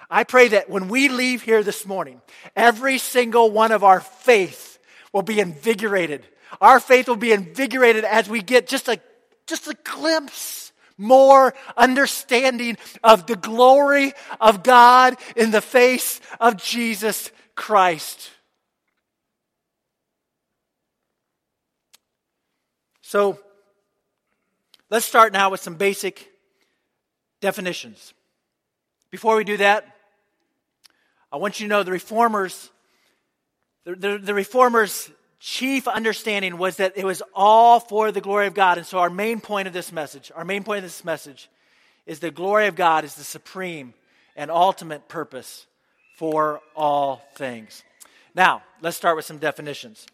I 0.09 0.23
pray 0.23 0.49
that 0.49 0.69
when 0.69 0.87
we 0.87 1.09
leave 1.09 1.41
here 1.41 1.63
this 1.63 1.85
morning, 1.85 2.21
every 2.55 2.97
single 2.97 3.51
one 3.51 3.73
of 3.73 3.83
our 3.83 3.99
faith 3.99 4.79
will 5.11 5.21
be 5.21 5.41
invigorated. 5.41 6.25
Our 6.61 6.79
faith 6.79 7.09
will 7.09 7.17
be 7.17 7.33
invigorated 7.33 8.05
as 8.05 8.29
we 8.29 8.41
get 8.41 8.67
just 8.67 8.87
a, 8.87 9.01
just 9.47 9.67
a 9.67 9.75
glimpse 9.83 10.60
more 11.01 11.53
understanding 11.75 12.77
of 13.03 13.25
the 13.27 13.35
glory 13.35 14.13
of 14.39 14.63
God 14.63 15.17
in 15.35 15.51
the 15.51 15.61
face 15.61 16.21
of 16.39 16.57
Jesus 16.57 17.31
Christ. 17.55 18.29
So, 23.01 23.39
let's 24.89 25.05
start 25.05 25.33
now 25.33 25.49
with 25.49 25.59
some 25.59 25.75
basic 25.75 26.31
definitions. 27.41 28.13
Before 29.09 29.35
we 29.35 29.43
do 29.43 29.57
that, 29.57 29.85
I 31.31 31.37
want 31.37 31.59
you 31.59 31.67
to 31.67 31.69
know 31.69 31.83
the 31.83 31.91
reformers, 31.91 32.69
the, 33.83 33.95
the, 33.95 34.17
the 34.17 34.33
reformers 34.33 35.09
chief 35.41 35.87
understanding 35.87 36.57
was 36.57 36.77
that 36.77 36.93
it 36.95 37.03
was 37.03 37.21
all 37.33 37.79
for 37.79 38.11
the 38.11 38.21
glory 38.21 38.47
of 38.47 38.53
God. 38.53 38.77
And 38.77 38.85
so, 38.85 38.99
our 38.99 39.09
main 39.09 39.41
point 39.41 39.67
of 39.67 39.73
this 39.73 39.91
message, 39.91 40.31
our 40.35 40.45
main 40.45 40.63
point 40.63 40.77
of 40.77 40.83
this 40.83 41.03
message 41.03 41.49
is 42.05 42.19
the 42.19 42.31
glory 42.31 42.67
of 42.67 42.75
God 42.75 43.03
is 43.03 43.15
the 43.15 43.23
supreme 43.23 43.93
and 44.35 44.49
ultimate 44.49 45.09
purpose 45.09 45.65
for 46.15 46.61
all 46.75 47.23
things. 47.35 47.83
Now, 48.35 48.63
let's 48.81 48.95
start 48.95 49.15
with 49.15 49.25
some 49.25 49.39
definitions. 49.39 50.05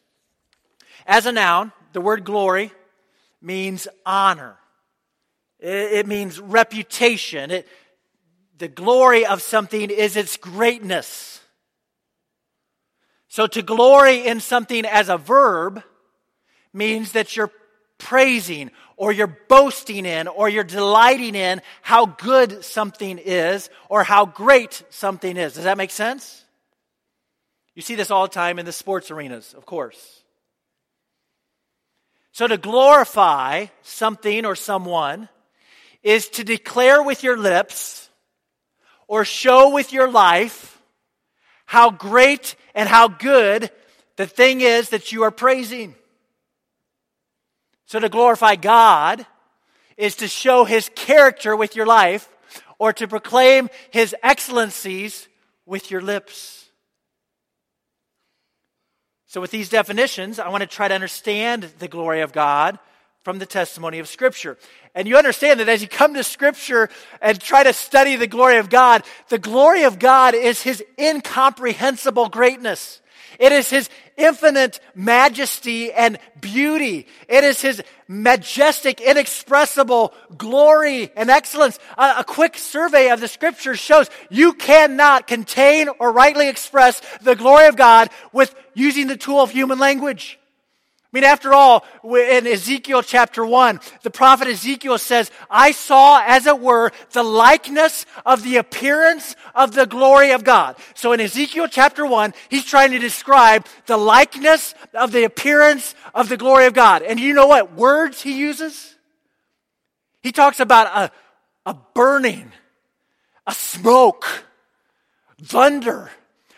As 1.06 1.26
a 1.26 1.32
noun, 1.32 1.72
the 1.94 2.02
word 2.02 2.24
glory 2.24 2.72
means 3.42 3.88
honor, 4.06 4.56
it, 5.60 6.08
means 6.08 6.40
reputation. 6.40 7.52
It, 7.52 7.68
the 8.58 8.68
glory 8.68 9.26
of 9.26 9.42
something 9.42 9.90
is 9.90 10.16
its 10.16 10.38
greatness. 10.38 11.42
So 13.38 13.46
to 13.46 13.62
glory 13.62 14.26
in 14.26 14.40
something 14.40 14.84
as 14.84 15.10
a 15.10 15.18
verb 15.20 15.84
means 16.74 17.12
that 17.12 17.36
you're 17.36 17.52
praising 18.00 18.72
or 18.96 19.12
you're 19.12 19.38
boasting 19.48 20.08
in 20.08 20.28
or 20.28 20.50
you're 20.50 20.64
delighting 20.64 21.36
in 21.36 21.62
how 21.84 22.08
good 22.08 22.66
something 22.66 23.20
is 23.20 23.70
or 23.90 24.04
how 24.04 24.26
great 24.26 24.82
something 24.90 25.38
is. 25.38 25.54
Does 25.54 25.66
that 25.66 25.78
make 25.78 25.92
sense? 25.92 26.46
You 27.76 27.84
see 27.84 27.94
this 27.94 28.10
all 28.10 28.24
the 28.24 28.34
time 28.34 28.58
in 28.58 28.66
the 28.66 28.72
sports 28.72 29.12
arenas, 29.12 29.54
of 29.56 29.68
course. 29.68 30.24
So 32.32 32.48
to 32.48 32.58
glorify 32.58 33.68
something 33.84 34.48
or 34.48 34.56
someone 34.56 35.30
is 36.02 36.28
to 36.30 36.44
declare 36.44 37.04
with 37.04 37.22
your 37.22 37.38
lips 37.38 38.10
or 39.08 39.26
show 39.26 39.70
with 39.70 39.94
your 39.94 40.10
life 40.10 40.77
how 41.68 41.92
great 41.92 42.56
and 42.74 42.90
how 42.90 43.08
good 43.08 43.70
the 44.16 44.26
thing 44.26 44.62
is 44.62 44.90
that 44.90 45.12
you 45.12 45.24
are 45.24 45.32
praising. 45.32 45.94
So 47.86 48.00
to 48.00 48.10
glorify 48.10 48.56
God 48.56 49.26
is 49.98 50.16
to 50.18 50.28
show 50.28 50.66
his 50.66 50.90
character 50.96 51.56
with 51.56 51.76
your 51.76 51.86
life 51.86 52.30
or 52.80 52.94
to 52.94 53.08
proclaim 53.08 53.70
his 53.92 54.16
excellencies 54.24 55.28
with 55.66 55.92
your 55.92 56.02
lips. 56.02 56.70
So, 59.30 59.42
with 59.42 59.52
these 59.52 59.68
definitions, 59.68 60.40
I 60.40 60.48
want 60.48 60.62
to 60.62 60.68
try 60.68 60.88
to 60.88 60.96
understand 60.96 61.64
the 61.80 61.90
glory 61.90 62.22
of 62.22 62.32
God 62.32 62.80
from 63.24 63.40
the 63.40 63.46
testimony 63.46 64.00
of 64.00 64.08
Scripture. 64.08 64.58
And 64.98 65.08
you 65.08 65.16
understand 65.16 65.60
that 65.60 65.70
as 65.70 65.84
you 65.84 65.88
come 65.88 66.16
to 66.16 66.24
Scripture 66.24 66.90
and 67.22 67.40
try 67.40 67.62
to 67.62 67.72
study 67.72 68.16
the 68.16 68.26
glory 68.26 68.58
of 68.58 68.68
God, 68.68 69.04
the 69.30 69.38
glory 69.38 69.84
of 69.84 70.00
God 70.00 70.34
is 70.34 70.64
His 70.64 70.84
incomprehensible 70.98 72.30
greatness. 72.30 73.00
It 73.38 73.52
is 73.52 73.70
His 73.70 73.92
infinite 74.18 74.80
majesty 74.96 75.94
and 75.94 76.18
beauty. 76.42 77.06
It 77.30 77.44
is 77.44 77.62
His 77.62 77.84
majestic, 78.08 79.00
inexpressible 79.00 80.16
glory 80.36 81.12
and 81.16 81.30
excellence. 81.30 81.78
A, 81.96 82.16
a, 82.18 82.24
quick 82.24 82.58
survey 82.58 83.12
of 83.12 83.22
the 83.22 83.28
scriptures 83.28 83.78
shows 83.78 84.10
you 84.32 84.54
cannot 84.54 85.28
contain 85.28 85.90
or 86.00 86.12
rightly 86.12 86.50
express 86.50 87.04
the 87.22 87.36
glory 87.36 87.68
of 87.68 87.76
God 87.76 88.10
with 88.34 88.56
using 88.74 89.06
the 89.06 89.16
tool 89.16 89.42
of 89.42 89.52
human 89.52 89.78
language. 89.78 90.40
I 91.08 91.18
mean, 91.18 91.24
after 91.24 91.54
all, 91.54 91.86
in 92.04 92.46
Ezekiel 92.46 93.02
chapter 93.02 93.46
1, 93.46 93.80
the 94.04 94.10
prophet 94.10 94.50
Ezekiel 94.50 94.98
says, 94.98 95.32
I 95.50 95.72
saw, 95.72 96.22
as 96.22 96.46
it 96.48 96.60
were, 96.60 96.92
the 97.14 97.24
likeness 97.24 98.06
of 98.26 98.44
the 98.44 98.58
appearance 98.58 99.38
of 99.56 99.74
the 99.74 99.86
glory 99.86 100.32
of 100.32 100.44
God. 100.44 100.76
So 100.96 101.14
in 101.14 101.22
Ezekiel 101.22 101.70
chapter 101.70 102.06
1, 102.06 102.34
he's 102.50 102.66
trying 102.66 102.92
to 102.92 103.00
describe 103.00 103.66
the 103.86 103.96
likeness 103.96 104.76
of 104.94 105.14
the 105.14 105.24
appearance 105.24 105.96
of 106.14 106.28
the 106.28 106.36
glory 106.36 106.66
of 106.66 106.74
God. 106.74 107.04
And 107.04 107.22
you 107.22 107.34
know 107.34 107.48
what 107.48 107.74
words 107.74 108.22
he 108.22 108.38
uses? 108.38 108.96
He 110.22 110.34
talks 110.34 110.60
about 110.60 110.88
a, 110.88 111.12
a 111.70 111.74
burning, 111.94 112.52
a 113.46 113.54
smoke, 113.54 114.26
thunder, 115.42 116.12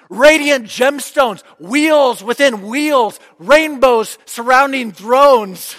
radiant 0.10 0.66
gemstones, 0.66 1.42
wheels 1.60 2.24
within 2.24 2.64
wheels, 2.64 3.20
rainbows 3.38 4.18
surrounding 4.26 4.92
thrones. 4.92 5.76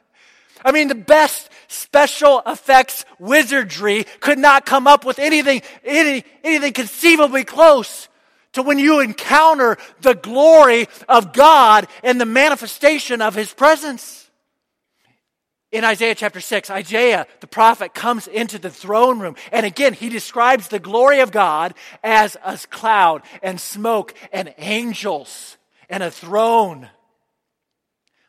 I 0.64 0.72
mean, 0.72 0.88
the 0.88 0.94
best 0.94 1.50
special 1.68 2.42
effects 2.46 3.04
wizardry 3.18 4.04
could 4.20 4.38
not 4.38 4.66
come 4.66 4.86
up 4.86 5.04
with 5.04 5.18
anything, 5.18 5.62
any, 5.84 6.24
anything 6.42 6.72
conceivably 6.72 7.44
close 7.44 8.08
to 8.52 8.62
when 8.62 8.78
you 8.78 9.00
encounter 9.00 9.76
the 10.00 10.14
glory 10.14 10.88
of 11.08 11.32
God 11.32 11.86
and 12.02 12.20
the 12.20 12.26
manifestation 12.26 13.22
of 13.22 13.34
His 13.34 13.52
presence. 13.52 14.27
In 15.70 15.84
Isaiah 15.84 16.14
chapter 16.14 16.40
6, 16.40 16.70
Isaiah, 16.70 17.26
the 17.40 17.46
prophet, 17.46 17.92
comes 17.92 18.26
into 18.26 18.58
the 18.58 18.70
throne 18.70 19.20
room. 19.20 19.36
And 19.52 19.66
again, 19.66 19.92
he 19.92 20.08
describes 20.08 20.68
the 20.68 20.78
glory 20.78 21.20
of 21.20 21.30
God 21.30 21.74
as 22.02 22.38
a 22.42 22.56
cloud 22.70 23.22
and 23.42 23.60
smoke 23.60 24.14
and 24.32 24.54
angels 24.56 25.58
and 25.90 26.02
a 26.02 26.10
throne. 26.10 26.88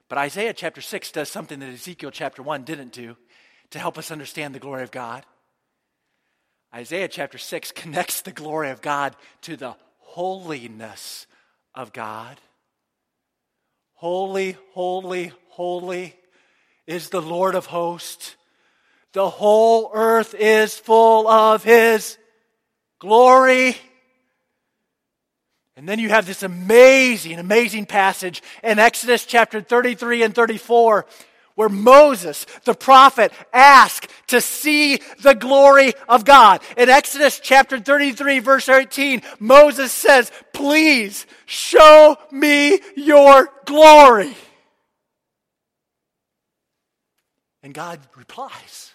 But 0.10 0.18
Isaiah 0.18 0.54
chapter 0.54 0.82
6 0.82 1.12
does 1.12 1.30
something 1.30 1.60
that 1.60 1.70
Ezekiel 1.70 2.12
chapter 2.12 2.44
1 2.44 2.64
didn't 2.64 2.92
do 2.92 3.16
to 3.70 3.80
help 3.80 3.98
us 3.98 4.12
understand 4.12 4.54
the 4.54 4.60
glory 4.60 4.84
of 4.84 4.92
God. 4.92 5.26
Isaiah 6.74 7.08
chapter 7.08 7.38
6 7.38 7.72
connects 7.76 8.22
the 8.22 8.32
glory 8.32 8.70
of 8.70 8.82
God 8.82 9.16
to 9.44 9.56
the 9.56 9.76
holiness 10.00 11.26
of 11.74 11.94
God. 11.94 12.38
Holy, 13.94 14.58
holy, 14.74 15.32
holy 15.50 16.16
is 16.90 17.10
the 17.10 17.22
Lord 17.22 17.54
of 17.54 17.68
hosts. 17.68 18.36
The 19.14 19.30
whole 19.30 19.92
earth 19.94 20.34
is 20.34 20.76
full 20.76 21.28
of 21.28 21.64
his 21.64 22.18
glory. 22.98 23.78
And 25.76 25.88
then 25.88 26.00
you 26.00 26.10
have 26.10 26.26
this 26.26 26.42
amazing, 26.42 27.38
amazing 27.38 27.86
passage 27.86 28.42
in 28.64 28.80
Exodus 28.80 29.26
chapter 29.26 29.62
33 29.62 30.24
and 30.24 30.34
34 30.34 31.06
where 31.54 31.70
Moses, 31.70 32.46
the 32.64 32.74
prophet, 32.74 33.34
asked 33.54 34.08
to 34.28 34.42
see 34.42 35.00
the 35.22 35.36
glory 35.36 35.94
of 36.08 36.26
God. 36.26 36.62
In 36.76 36.90
Exodus 36.90 37.40
chapter 37.40 37.80
33 37.80 38.40
verse 38.40 38.68
18, 38.68 39.22
Moses 39.40 39.92
says, 39.92 40.32
please 40.54 41.28
show 41.46 42.18
me 42.32 42.80
your 42.96 43.48
glory. 43.66 44.34
And 47.70 47.76
God 47.76 48.00
replies. 48.16 48.94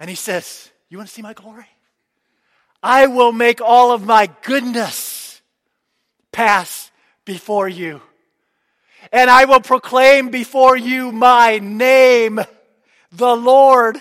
And 0.00 0.10
he 0.10 0.16
says, 0.16 0.72
You 0.88 0.98
want 0.98 1.08
to 1.08 1.14
see 1.14 1.22
my 1.22 1.34
glory? 1.34 1.68
I 2.82 3.06
will 3.06 3.30
make 3.30 3.60
all 3.60 3.92
of 3.92 4.04
my 4.04 4.28
goodness 4.42 5.40
pass 6.32 6.90
before 7.24 7.68
you. 7.68 8.00
And 9.12 9.30
I 9.30 9.44
will 9.44 9.60
proclaim 9.60 10.30
before 10.30 10.76
you 10.76 11.12
my 11.12 11.60
name, 11.60 12.40
the 13.12 13.36
Lord. 13.36 14.00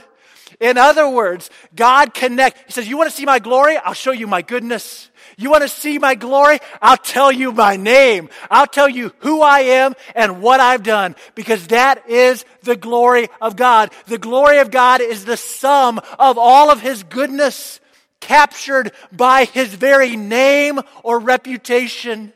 In 0.60 0.80
other 0.80 1.08
words, 1.08 1.52
God 1.76 2.12
connect. 2.15 2.58
He 2.65 2.72
says, 2.72 2.88
You 2.88 2.98
want 2.98 3.12
to 3.12 3.15
see 3.15 3.26
my 3.26 3.38
glory? 3.38 3.78
I'll 3.78 3.94
show 3.94 4.13
you 4.13 4.26
my 4.26 4.41
goodness. 4.41 5.12
You 5.38 5.50
want 5.50 5.63
to 5.63 5.69
see 5.69 6.00
my 6.00 6.15
glory? 6.15 6.60
I'll 6.82 6.98
tell 6.98 7.32
you 7.32 7.52
my 7.52 7.76
name. 7.76 8.30
I'll 8.50 8.67
tell 8.67 8.88
you 8.88 9.12
who 9.19 9.41
I 9.41 9.60
am 9.62 9.93
and 10.15 10.41
what 10.41 10.60
I've 10.60 10.84
done 10.84 11.15
because 11.36 11.67
that 11.67 12.10
is 12.10 12.45
the 12.63 12.76
glory 12.76 13.28
of 13.41 13.56
God. 13.56 13.91
The 14.08 14.17
glory 14.17 14.60
of 14.60 14.71
God 14.71 15.02
is 15.02 15.26
the 15.26 15.38
sum 15.38 16.00
of 16.19 16.38
all 16.38 16.71
of 16.71 16.82
his 16.82 17.04
goodness 17.04 17.80
captured 18.21 18.91
by 19.12 19.45
his 19.45 19.74
very 19.74 20.15
name 20.15 20.80
or 21.04 21.19
reputation. 21.19 22.34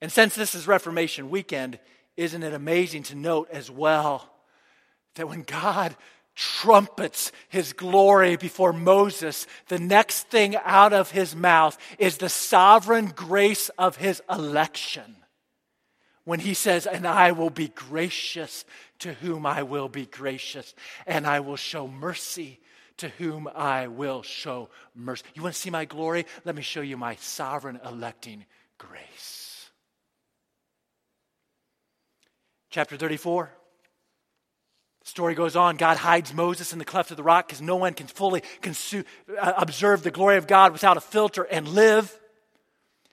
And 0.00 0.12
since 0.12 0.34
this 0.34 0.54
is 0.54 0.68
Reformation 0.68 1.30
weekend, 1.30 1.78
isn't 2.16 2.42
it 2.42 2.54
amazing 2.54 3.02
to 3.04 3.14
note 3.14 3.48
as 3.50 3.70
well 3.70 4.28
that 5.16 5.28
when 5.28 5.42
God 5.42 5.96
trumpets 6.38 7.32
his 7.48 7.72
glory 7.72 8.36
before 8.36 8.72
Moses, 8.72 9.48
the 9.66 9.78
next 9.80 10.28
thing 10.28 10.54
out 10.64 10.92
of 10.92 11.10
his 11.10 11.34
mouth 11.34 11.76
is 11.98 12.18
the 12.18 12.28
sovereign 12.28 13.06
grace 13.06 13.70
of 13.70 13.96
his 13.96 14.22
election. 14.30 15.16
When 16.22 16.38
he 16.38 16.54
says, 16.54 16.86
And 16.86 17.08
I 17.08 17.32
will 17.32 17.50
be 17.50 17.68
gracious 17.68 18.64
to 19.00 19.14
whom 19.14 19.46
I 19.46 19.64
will 19.64 19.88
be 19.88 20.06
gracious, 20.06 20.74
and 21.06 21.26
I 21.26 21.40
will 21.40 21.56
show 21.56 21.88
mercy 21.88 22.60
to 22.98 23.08
whom 23.08 23.48
I 23.52 23.88
will 23.88 24.22
show 24.22 24.68
mercy. 24.94 25.24
You 25.34 25.42
want 25.42 25.56
to 25.56 25.60
see 25.60 25.70
my 25.70 25.86
glory? 25.86 26.24
Let 26.44 26.54
me 26.54 26.62
show 26.62 26.82
you 26.82 26.96
my 26.96 27.16
sovereign 27.16 27.80
electing 27.84 28.44
grace. 28.76 29.70
Chapter 32.70 32.96
34. 32.96 33.57
Story 35.08 35.34
goes 35.34 35.56
on. 35.56 35.78
God 35.78 35.96
hides 35.96 36.34
Moses 36.34 36.74
in 36.74 36.78
the 36.78 36.84
cleft 36.84 37.10
of 37.10 37.16
the 37.16 37.22
rock 37.22 37.48
because 37.48 37.62
no 37.62 37.76
one 37.76 37.94
can 37.94 38.06
fully 38.06 38.42
consume, 38.60 39.06
uh, 39.40 39.54
observe 39.56 40.02
the 40.02 40.10
glory 40.10 40.36
of 40.36 40.46
God 40.46 40.70
without 40.70 40.98
a 40.98 41.00
filter 41.00 41.44
and 41.44 41.66
live. 41.66 42.14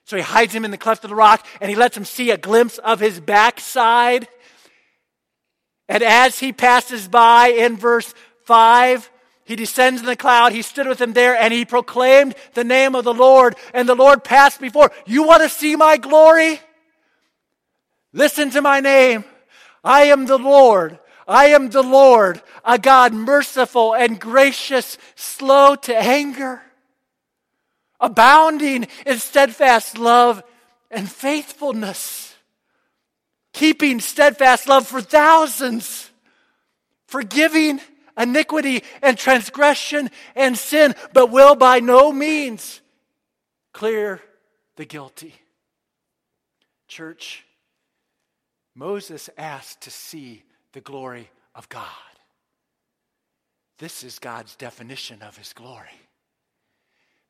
So 0.04 0.16
he 0.16 0.22
hides 0.22 0.54
him 0.54 0.66
in 0.66 0.70
the 0.70 0.76
cleft 0.76 1.04
of 1.04 1.10
the 1.10 1.16
rock 1.16 1.46
and 1.58 1.70
he 1.70 1.74
lets 1.74 1.96
him 1.96 2.04
see 2.04 2.30
a 2.30 2.36
glimpse 2.36 2.76
of 2.76 3.00
his 3.00 3.18
backside. 3.18 4.28
And 5.88 6.02
as 6.02 6.38
he 6.38 6.52
passes 6.52 7.08
by 7.08 7.48
in 7.48 7.78
verse 7.78 8.12
5, 8.44 9.10
he 9.44 9.56
descends 9.56 10.02
in 10.02 10.06
the 10.06 10.16
cloud. 10.16 10.52
He 10.52 10.60
stood 10.60 10.86
with 10.86 11.00
him 11.00 11.14
there 11.14 11.34
and 11.34 11.50
he 11.50 11.64
proclaimed 11.64 12.34
the 12.52 12.62
name 12.64 12.94
of 12.94 13.04
the 13.04 13.14
Lord. 13.14 13.56
And 13.72 13.88
the 13.88 13.94
Lord 13.94 14.22
passed 14.22 14.60
before. 14.60 14.92
You 15.06 15.22
want 15.22 15.42
to 15.44 15.48
see 15.48 15.76
my 15.76 15.96
glory? 15.96 16.60
Listen 18.12 18.50
to 18.50 18.60
my 18.60 18.80
name. 18.80 19.24
I 19.82 20.04
am 20.04 20.26
the 20.26 20.38
Lord. 20.38 20.98
I 21.26 21.46
am 21.46 21.70
the 21.70 21.82
Lord, 21.82 22.40
a 22.64 22.78
God 22.78 23.12
merciful 23.12 23.94
and 23.94 24.20
gracious, 24.20 24.96
slow 25.16 25.74
to 25.74 25.96
anger, 25.96 26.62
abounding 27.98 28.86
in 29.04 29.18
steadfast 29.18 29.98
love 29.98 30.42
and 30.90 31.10
faithfulness, 31.10 32.34
keeping 33.52 33.98
steadfast 34.00 34.68
love 34.68 34.86
for 34.86 35.00
thousands, 35.00 36.10
forgiving 37.08 37.80
iniquity 38.16 38.82
and 39.02 39.18
transgression 39.18 40.10
and 40.34 40.56
sin, 40.56 40.94
but 41.12 41.30
will 41.30 41.56
by 41.56 41.80
no 41.80 42.12
means 42.12 42.80
clear 43.72 44.22
the 44.76 44.84
guilty. 44.84 45.34
Church, 46.88 47.44
Moses 48.74 49.28
asked 49.36 49.82
to 49.82 49.90
see 49.90 50.44
the 50.76 50.82
glory 50.82 51.30
of 51.54 51.66
God. 51.70 51.86
This 53.78 54.04
is 54.04 54.18
God's 54.18 54.54
definition 54.56 55.22
of 55.22 55.34
his 55.38 55.54
glory. 55.54 55.88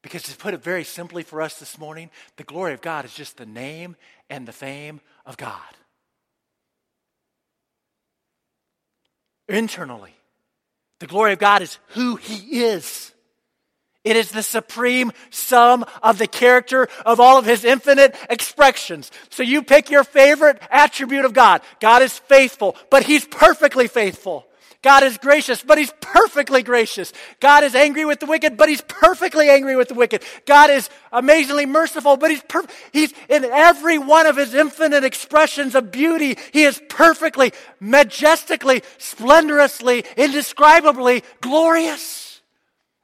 Because 0.02 0.24
to 0.24 0.36
put 0.36 0.52
it 0.52 0.64
very 0.64 0.82
simply 0.82 1.22
for 1.22 1.40
us 1.40 1.60
this 1.60 1.78
morning, 1.78 2.10
the 2.38 2.42
glory 2.42 2.74
of 2.74 2.80
God 2.80 3.04
is 3.04 3.14
just 3.14 3.36
the 3.36 3.46
name 3.46 3.94
and 4.28 4.48
the 4.48 4.52
fame 4.52 5.00
of 5.24 5.36
God. 5.36 5.60
Internally, 9.48 10.16
the 10.98 11.06
glory 11.06 11.32
of 11.32 11.38
God 11.38 11.62
is 11.62 11.78
who 11.90 12.16
he 12.16 12.64
is. 12.64 13.12
It 14.06 14.14
is 14.14 14.30
the 14.30 14.44
supreme 14.44 15.10
sum 15.30 15.84
of 16.00 16.18
the 16.18 16.28
character 16.28 16.88
of 17.04 17.18
all 17.18 17.38
of 17.38 17.44
his 17.44 17.64
infinite 17.64 18.14
expressions. 18.30 19.10
So 19.30 19.42
you 19.42 19.64
pick 19.64 19.90
your 19.90 20.04
favorite 20.04 20.62
attribute 20.70 21.24
of 21.24 21.32
God. 21.32 21.60
God 21.80 22.02
is 22.02 22.16
faithful, 22.16 22.76
but 22.88 23.02
he's 23.02 23.24
perfectly 23.24 23.88
faithful. 23.88 24.46
God 24.80 25.02
is 25.02 25.18
gracious, 25.18 25.60
but 25.60 25.76
he's 25.76 25.92
perfectly 26.00 26.62
gracious. 26.62 27.12
God 27.40 27.64
is 27.64 27.74
angry 27.74 28.04
with 28.04 28.20
the 28.20 28.26
wicked, 28.26 28.56
but 28.56 28.68
he's 28.68 28.82
perfectly 28.82 29.48
angry 29.48 29.74
with 29.74 29.88
the 29.88 29.94
wicked. 29.94 30.22
God 30.46 30.70
is 30.70 30.88
amazingly 31.10 31.66
merciful, 31.66 32.16
but 32.16 32.30
he's 32.30 32.42
per- 32.42 32.66
he's 32.92 33.12
in 33.28 33.44
every 33.44 33.98
one 33.98 34.26
of 34.26 34.36
his 34.36 34.54
infinite 34.54 35.02
expressions 35.02 35.74
of 35.74 35.90
beauty. 35.90 36.38
He 36.52 36.62
is 36.62 36.80
perfectly, 36.88 37.52
majestically, 37.80 38.84
splendorously, 38.98 40.04
indescribably 40.16 41.24
glorious. 41.40 42.25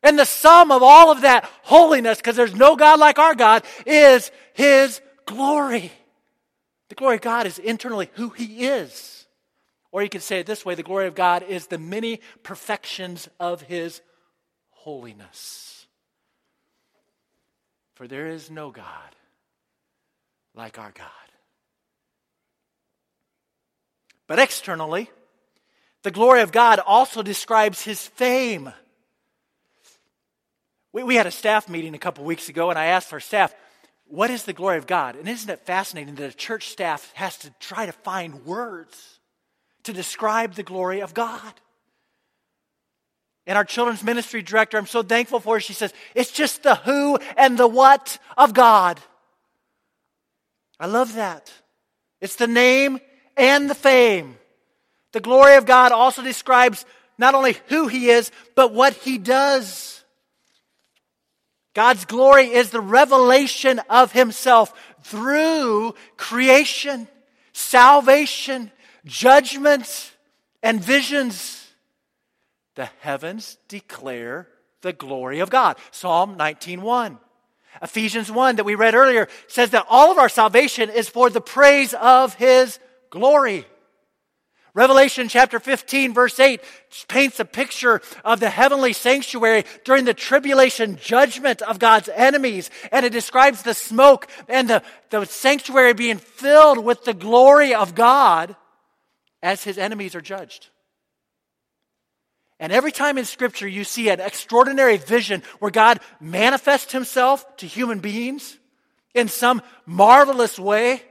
And 0.02 0.18
the 0.18 0.24
sum 0.24 0.72
of 0.72 0.82
all 0.82 1.12
of 1.12 1.20
that 1.20 1.48
holiness, 1.62 2.18
because 2.18 2.36
there's 2.36 2.54
no 2.54 2.76
God 2.76 2.98
like 2.98 3.18
our 3.18 3.34
God, 3.34 3.64
is 3.86 4.30
His 4.52 5.00
glory. 5.26 5.92
The 6.88 6.94
glory 6.94 7.16
of 7.16 7.22
God 7.22 7.46
is 7.46 7.58
internally 7.58 8.10
who 8.14 8.30
He 8.30 8.66
is. 8.66 9.26
Or 9.92 10.02
you 10.02 10.08
could 10.08 10.22
say 10.22 10.40
it 10.40 10.46
this 10.46 10.64
way 10.64 10.74
the 10.74 10.82
glory 10.82 11.06
of 11.06 11.14
God 11.14 11.42
is 11.42 11.66
the 11.66 11.78
many 11.78 12.20
perfections 12.42 13.28
of 13.38 13.62
His 13.62 14.00
holiness. 14.70 15.86
For 17.94 18.08
there 18.08 18.26
is 18.26 18.50
no 18.50 18.70
God 18.70 18.86
like 20.54 20.78
our 20.78 20.92
God. 20.92 21.06
But 24.26 24.38
externally, 24.38 25.10
the 26.02 26.10
glory 26.10 26.40
of 26.40 26.52
God 26.52 26.78
also 26.78 27.22
describes 27.22 27.82
His 27.82 28.06
fame. 28.06 28.72
We, 30.92 31.02
we 31.02 31.16
had 31.16 31.26
a 31.26 31.30
staff 31.30 31.68
meeting 31.68 31.94
a 31.94 31.98
couple 31.98 32.24
weeks 32.24 32.48
ago, 32.48 32.70
and 32.70 32.78
I 32.78 32.86
asked 32.86 33.12
our 33.12 33.20
staff, 33.20 33.54
What 34.06 34.30
is 34.30 34.44
the 34.44 34.52
glory 34.52 34.78
of 34.78 34.86
God? 34.86 35.16
And 35.16 35.28
isn't 35.28 35.48
it 35.48 35.66
fascinating 35.66 36.14
that 36.16 36.32
a 36.32 36.36
church 36.36 36.68
staff 36.68 37.10
has 37.14 37.36
to 37.38 37.50
try 37.60 37.86
to 37.86 37.92
find 37.92 38.44
words 38.44 39.20
to 39.84 39.92
describe 39.92 40.54
the 40.54 40.62
glory 40.62 41.00
of 41.00 41.14
God? 41.14 41.52
And 43.46 43.58
our 43.58 43.64
children's 43.64 44.04
ministry 44.04 44.42
director, 44.42 44.78
I'm 44.78 44.86
so 44.86 45.02
thankful 45.02 45.40
for 45.40 45.56
her, 45.56 45.60
she 45.60 45.72
says, 45.72 45.92
It's 46.14 46.30
just 46.30 46.62
the 46.62 46.76
who 46.76 47.16
and 47.36 47.58
the 47.58 47.66
what 47.66 48.18
of 48.36 48.54
God. 48.54 49.00
I 50.78 50.86
love 50.86 51.14
that. 51.14 51.52
It's 52.20 52.36
the 52.36 52.46
name 52.46 53.00
and 53.36 53.68
the 53.68 53.74
fame. 53.74 54.36
The 55.12 55.20
glory 55.20 55.56
of 55.56 55.66
God 55.66 55.92
also 55.92 56.22
describes 56.22 56.84
not 57.18 57.34
only 57.34 57.56
who 57.68 57.88
He 57.88 58.10
is, 58.10 58.30
but 58.54 58.72
what 58.72 58.94
He 58.94 59.18
does. 59.18 60.01
God's 61.74 62.04
glory 62.04 62.52
is 62.52 62.70
the 62.70 62.80
revelation 62.80 63.80
of 63.88 64.12
Himself 64.12 64.72
through 65.02 65.94
creation, 66.16 67.08
salvation, 67.52 68.70
judgment, 69.04 70.12
and 70.62 70.82
visions. 70.82 71.66
The 72.74 72.90
heavens 73.00 73.58
declare 73.68 74.48
the 74.82 74.92
glory 74.92 75.40
of 75.40 75.50
God. 75.50 75.76
Psalm 75.90 76.36
19:1. 76.36 77.18
Ephesians 77.80 78.30
1 78.30 78.56
that 78.56 78.64
we 78.64 78.74
read 78.74 78.94
earlier 78.94 79.28
says 79.46 79.70
that 79.70 79.86
all 79.88 80.10
of 80.10 80.18
our 80.18 80.28
salvation 80.28 80.90
is 80.90 81.08
for 81.08 81.30
the 81.30 81.40
praise 81.40 81.94
of 81.94 82.34
his 82.34 82.78
glory. 83.10 83.64
Revelation 84.74 85.28
chapter 85.28 85.60
15, 85.60 86.14
verse 86.14 86.40
8, 86.40 86.58
paints 87.06 87.38
a 87.38 87.44
picture 87.44 88.00
of 88.24 88.40
the 88.40 88.48
heavenly 88.48 88.94
sanctuary 88.94 89.64
during 89.84 90.06
the 90.06 90.14
tribulation 90.14 90.96
judgment 90.96 91.60
of 91.60 91.78
God's 91.78 92.08
enemies. 92.08 92.70
And 92.90 93.04
it 93.04 93.12
describes 93.12 93.62
the 93.62 93.74
smoke 93.74 94.28
and 94.48 94.70
the, 94.70 94.82
the 95.10 95.26
sanctuary 95.26 95.92
being 95.92 96.16
filled 96.16 96.82
with 96.82 97.04
the 97.04 97.12
glory 97.12 97.74
of 97.74 97.94
God 97.94 98.56
as 99.42 99.62
his 99.62 99.76
enemies 99.76 100.14
are 100.14 100.22
judged. 100.22 100.70
And 102.58 102.72
every 102.72 102.92
time 102.92 103.18
in 103.18 103.26
Scripture 103.26 103.68
you 103.68 103.84
see 103.84 104.08
an 104.08 104.20
extraordinary 104.20 104.96
vision 104.96 105.42
where 105.58 105.70
God 105.70 106.00
manifests 106.18 106.92
himself 106.92 107.44
to 107.58 107.66
human 107.66 107.98
beings 107.98 108.56
in 109.14 109.28
some 109.28 109.60
marvelous 109.84 110.58
way, 110.58 111.02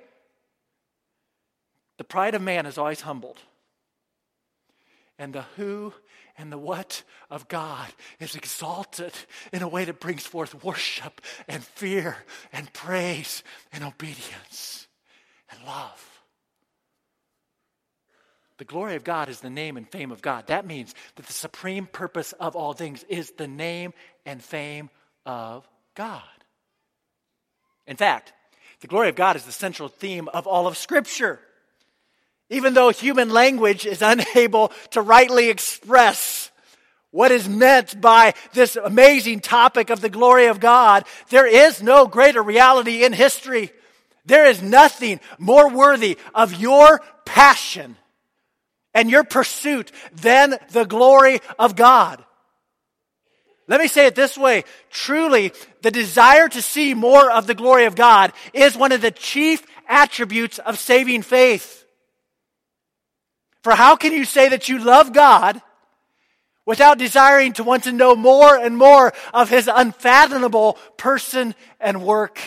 the 1.99 2.03
pride 2.03 2.33
of 2.33 2.41
man 2.41 2.65
is 2.65 2.79
always 2.79 3.01
humbled 3.01 3.37
and 5.17 5.33
the 5.33 5.43
who 5.55 5.93
and 6.37 6.51
the 6.51 6.57
what 6.57 7.03
of 7.29 7.47
God 7.47 7.87
is 8.19 8.35
exalted 8.35 9.13
in 9.53 9.61
a 9.61 9.67
way 9.67 9.85
that 9.85 9.99
brings 9.99 10.25
forth 10.25 10.63
worship 10.63 11.21
and 11.47 11.63
fear 11.63 12.17
and 12.51 12.71
praise 12.73 13.43
and 13.71 13.83
obedience 13.83 14.87
and 15.49 15.59
love. 15.65 16.07
The 18.57 18.65
glory 18.65 18.95
of 18.95 19.03
God 19.03 19.27
is 19.27 19.39
the 19.39 19.49
name 19.49 19.75
and 19.75 19.89
fame 19.89 20.11
of 20.11 20.21
God. 20.21 20.47
That 20.47 20.67
means 20.67 20.93
that 21.15 21.25
the 21.25 21.33
supreme 21.33 21.87
purpose 21.87 22.31
of 22.33 22.55
all 22.55 22.73
things 22.73 23.03
is 23.09 23.31
the 23.31 23.47
name 23.47 23.93
and 24.25 24.41
fame 24.43 24.91
of 25.25 25.67
God. 25.95 26.21
In 27.87 27.97
fact, 27.97 28.33
the 28.81 28.87
glory 28.87 29.09
of 29.09 29.15
God 29.15 29.35
is 29.35 29.45
the 29.45 29.51
central 29.51 29.89
theme 29.89 30.27
of 30.27 30.47
all 30.47 30.67
of 30.67 30.77
Scripture. 30.77 31.39
Even 32.51 32.73
though 32.75 32.89
human 32.89 33.29
language 33.29 33.87
is 33.87 34.01
unable 34.03 34.71
to 34.91 35.01
rightly 35.01 35.49
express 35.49 36.51
what 37.09 37.31
is 37.31 37.49
meant 37.49 37.99
by 37.99 38.33
this 38.53 38.75
amazing 38.75 39.39
topic 39.39 39.89
of 39.89 39.99
the 39.99 40.09
glory 40.09 40.45
of 40.45 40.59
God, 40.59 41.05
there 41.29 41.47
is 41.47 41.81
no 41.81 42.05
greater 42.05 42.43
reality 42.43 43.03
in 43.03 43.11
history. 43.11 43.71
There 44.25 44.45
is 44.45 44.61
nothing 44.61 45.19
more 45.39 45.69
worthy 45.69 46.17
of 46.35 46.53
your 46.53 47.01
passion 47.25 47.97
and 48.93 49.09
your 49.09 49.23
pursuit 49.23 49.91
than 50.13 50.57
the 50.71 50.85
glory 50.85 51.39
of 51.57 51.75
God. 51.75 52.23
Let 53.67 53.79
me 53.79 53.87
say 53.87 54.05
it 54.05 54.15
this 54.15 54.37
way. 54.37 54.63
Truly, 54.89 55.53
the 55.81 55.91
desire 55.91 56.49
to 56.49 56.61
see 56.61 56.93
more 56.93 57.31
of 57.31 57.47
the 57.47 57.55
glory 57.55 57.85
of 57.85 57.95
God 57.95 58.33
is 58.53 58.77
one 58.77 58.91
of 58.91 59.01
the 59.01 59.11
chief 59.11 59.65
attributes 59.87 60.59
of 60.59 60.77
saving 60.77 61.21
faith. 61.21 61.80
For 63.63 63.73
how 63.73 63.95
can 63.95 64.13
you 64.13 64.25
say 64.25 64.49
that 64.49 64.69
you 64.69 64.79
love 64.79 65.13
God 65.13 65.61
without 66.65 66.97
desiring 66.97 67.53
to 67.53 67.63
want 67.63 67.83
to 67.83 67.91
know 67.91 68.15
more 68.15 68.55
and 68.55 68.77
more 68.77 69.13
of 69.33 69.49
his 69.49 69.69
unfathomable 69.71 70.77
person 70.97 71.53
and 71.79 72.03
work? 72.03 72.39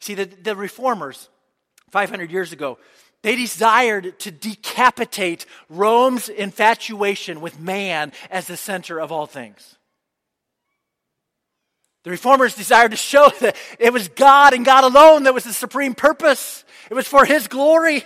See, 0.00 0.14
the, 0.14 0.24
the 0.24 0.56
reformers, 0.56 1.28
500 1.90 2.30
years 2.30 2.52
ago, 2.52 2.78
they 3.22 3.36
desired 3.36 4.18
to 4.20 4.30
decapitate 4.30 5.44
Rome's 5.68 6.28
infatuation 6.28 7.40
with 7.40 7.60
man 7.60 8.12
as 8.30 8.46
the 8.46 8.56
center 8.56 8.98
of 8.98 9.12
all 9.12 9.26
things. 9.26 9.76
The 12.02 12.10
reformers 12.10 12.56
desired 12.56 12.92
to 12.92 12.96
show 12.96 13.30
that 13.40 13.56
it 13.78 13.92
was 13.92 14.08
God 14.08 14.54
and 14.54 14.64
God 14.64 14.84
alone 14.84 15.24
that 15.24 15.34
was 15.34 15.44
the 15.44 15.52
supreme 15.52 15.94
purpose. 15.94 16.64
It 16.90 16.94
was 16.94 17.06
for 17.06 17.24
His 17.24 17.46
glory. 17.46 18.04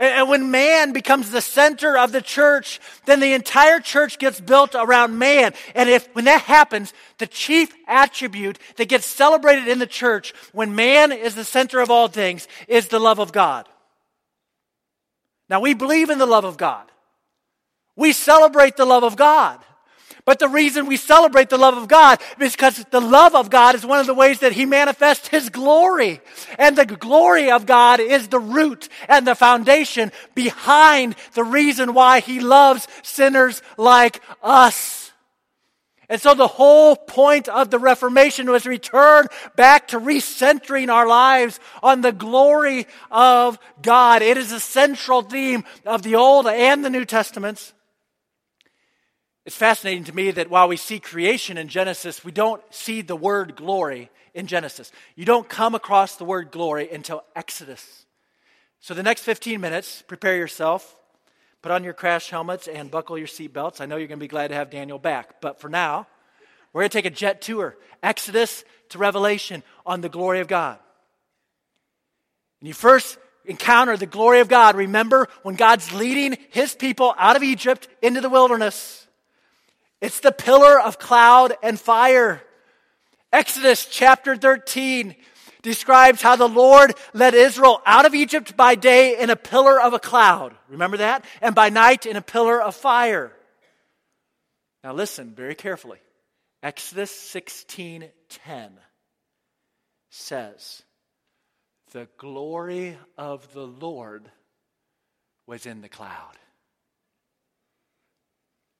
And 0.00 0.28
when 0.28 0.50
man 0.50 0.92
becomes 0.92 1.30
the 1.30 1.40
center 1.40 1.96
of 1.96 2.10
the 2.10 2.20
church, 2.20 2.80
then 3.06 3.20
the 3.20 3.32
entire 3.32 3.78
church 3.78 4.18
gets 4.18 4.40
built 4.40 4.74
around 4.74 5.18
man. 5.18 5.54
And 5.74 5.88
if, 5.88 6.12
when 6.14 6.24
that 6.24 6.42
happens, 6.42 6.92
the 7.18 7.28
chief 7.28 7.72
attribute 7.86 8.58
that 8.76 8.88
gets 8.88 9.06
celebrated 9.06 9.68
in 9.68 9.78
the 9.78 9.86
church 9.86 10.34
when 10.52 10.74
man 10.74 11.12
is 11.12 11.36
the 11.36 11.44
center 11.44 11.78
of 11.78 11.90
all 11.90 12.08
things 12.08 12.48
is 12.66 12.88
the 12.88 12.98
love 12.98 13.20
of 13.20 13.30
God. 13.30 13.68
Now 15.48 15.60
we 15.60 15.74
believe 15.74 16.10
in 16.10 16.18
the 16.18 16.26
love 16.26 16.44
of 16.44 16.56
God. 16.56 16.90
We 17.94 18.12
celebrate 18.12 18.76
the 18.76 18.86
love 18.86 19.04
of 19.04 19.14
God. 19.14 19.63
But 20.26 20.38
the 20.38 20.48
reason 20.48 20.86
we 20.86 20.96
celebrate 20.96 21.50
the 21.50 21.58
love 21.58 21.76
of 21.76 21.86
God 21.86 22.18
is 22.40 22.52
because 22.52 22.82
the 22.90 23.00
love 23.00 23.34
of 23.34 23.50
God 23.50 23.74
is 23.74 23.84
one 23.84 24.00
of 24.00 24.06
the 24.06 24.14
ways 24.14 24.40
that 24.40 24.52
He 24.52 24.64
manifests 24.64 25.28
His 25.28 25.50
glory. 25.50 26.22
And 26.58 26.76
the 26.76 26.86
glory 26.86 27.50
of 27.50 27.66
God 27.66 28.00
is 28.00 28.28
the 28.28 28.38
root 28.38 28.88
and 29.06 29.26
the 29.26 29.34
foundation 29.34 30.12
behind 30.34 31.14
the 31.34 31.44
reason 31.44 31.92
why 31.92 32.20
He 32.20 32.40
loves 32.40 32.88
sinners 33.02 33.60
like 33.76 34.22
us. 34.42 35.12
And 36.08 36.20
so 36.20 36.34
the 36.34 36.48
whole 36.48 36.96
point 36.96 37.48
of 37.48 37.70
the 37.70 37.78
Reformation 37.78 38.50
was 38.50 38.64
return 38.64 39.26
back 39.56 39.88
to 39.88 40.00
recentering 40.00 40.90
our 40.90 41.06
lives 41.06 41.60
on 41.82 42.00
the 42.00 42.12
glory 42.12 42.86
of 43.10 43.58
God. 43.82 44.22
It 44.22 44.38
is 44.38 44.52
a 44.52 44.60
central 44.60 45.20
theme 45.20 45.64
of 45.84 46.02
the 46.02 46.16
Old 46.16 46.46
and 46.46 46.82
the 46.82 46.90
New 46.90 47.04
Testaments. 47.04 47.73
It's 49.44 49.56
fascinating 49.56 50.04
to 50.04 50.14
me 50.14 50.30
that 50.30 50.48
while 50.48 50.68
we 50.68 50.76
see 50.76 50.98
creation 50.98 51.58
in 51.58 51.68
Genesis, 51.68 52.24
we 52.24 52.32
don't 52.32 52.62
see 52.70 53.02
the 53.02 53.16
word 53.16 53.56
glory 53.56 54.10
in 54.32 54.46
Genesis. 54.46 54.90
You 55.16 55.26
don't 55.26 55.48
come 55.48 55.74
across 55.74 56.16
the 56.16 56.24
word 56.24 56.50
glory 56.50 56.90
until 56.90 57.24
Exodus. 57.36 58.06
So, 58.80 58.94
the 58.94 59.02
next 59.02 59.22
15 59.22 59.60
minutes, 59.60 60.02
prepare 60.06 60.36
yourself, 60.36 60.98
put 61.62 61.72
on 61.72 61.84
your 61.84 61.92
crash 61.92 62.30
helmets, 62.30 62.68
and 62.68 62.90
buckle 62.90 63.18
your 63.18 63.26
seatbelts. 63.26 63.80
I 63.80 63.86
know 63.86 63.96
you're 63.96 64.08
going 64.08 64.18
to 64.18 64.24
be 64.24 64.28
glad 64.28 64.48
to 64.48 64.54
have 64.54 64.70
Daniel 64.70 64.98
back. 64.98 65.40
But 65.40 65.60
for 65.60 65.68
now, 65.68 66.06
we're 66.72 66.82
going 66.82 66.90
to 66.90 66.98
take 66.98 67.06
a 67.06 67.10
jet 67.10 67.40
tour, 67.40 67.76
Exodus 68.02 68.64
to 68.90 68.98
Revelation, 68.98 69.62
on 69.86 70.00
the 70.00 70.08
glory 70.08 70.40
of 70.40 70.48
God. 70.48 70.78
And 72.60 72.68
you 72.68 72.74
first 72.74 73.18
encounter 73.44 73.96
the 73.96 74.06
glory 74.06 74.40
of 74.40 74.48
God. 74.48 74.74
Remember 74.74 75.28
when 75.42 75.54
God's 75.54 75.92
leading 75.92 76.38
his 76.50 76.74
people 76.74 77.14
out 77.18 77.36
of 77.36 77.42
Egypt 77.42 77.88
into 78.02 78.20
the 78.20 78.30
wilderness. 78.30 79.03
It's 80.04 80.20
the 80.20 80.32
pillar 80.32 80.78
of 80.78 80.98
cloud 80.98 81.56
and 81.62 81.80
fire. 81.80 82.42
Exodus 83.32 83.86
chapter 83.86 84.36
13 84.36 85.16
describes 85.62 86.20
how 86.20 86.36
the 86.36 86.46
Lord 86.46 86.92
led 87.14 87.32
Israel 87.32 87.80
out 87.86 88.04
of 88.04 88.14
Egypt 88.14 88.54
by 88.54 88.74
day 88.74 89.18
in 89.18 89.30
a 89.30 89.34
pillar 89.34 89.80
of 89.80 89.94
a 89.94 89.98
cloud. 89.98 90.54
Remember 90.68 90.98
that? 90.98 91.24
And 91.40 91.54
by 91.54 91.70
night 91.70 92.04
in 92.04 92.16
a 92.16 92.20
pillar 92.20 92.60
of 92.60 92.76
fire. 92.76 93.34
Now 94.82 94.92
listen 94.92 95.34
very 95.34 95.54
carefully. 95.54 96.00
Exodus 96.62 97.10
16:10 97.10 98.78
says, 100.10 100.82
"The 101.92 102.10
glory 102.18 102.98
of 103.16 103.54
the 103.54 103.66
Lord 103.66 104.30
was 105.46 105.64
in 105.64 105.80
the 105.80 105.88
cloud." 105.88 106.38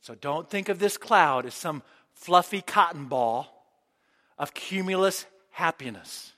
So 0.04 0.14
don't 0.14 0.50
think 0.50 0.68
of 0.68 0.78
this 0.78 0.98
cloud 0.98 1.46
as 1.46 1.54
some 1.54 1.82
fluffy 2.12 2.60
cotton 2.60 3.06
ball 3.06 3.66
of 4.38 4.52
cumulus 4.52 5.24
happiness. 5.48 6.34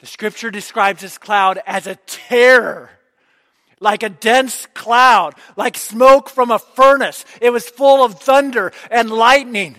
The 0.00 0.06
scripture 0.06 0.50
describes 0.50 1.00
this 1.00 1.16
cloud 1.16 1.58
as 1.66 1.86
a 1.86 1.94
terror, 1.94 2.90
like 3.80 4.02
a 4.02 4.10
dense 4.10 4.66
cloud, 4.74 5.32
like 5.56 5.78
smoke 5.78 6.28
from 6.28 6.50
a 6.50 6.58
furnace. 6.58 7.24
It 7.40 7.54
was 7.54 7.70
full 7.70 8.04
of 8.04 8.20
thunder 8.20 8.70
and 8.90 9.08
lightning. 9.08 9.76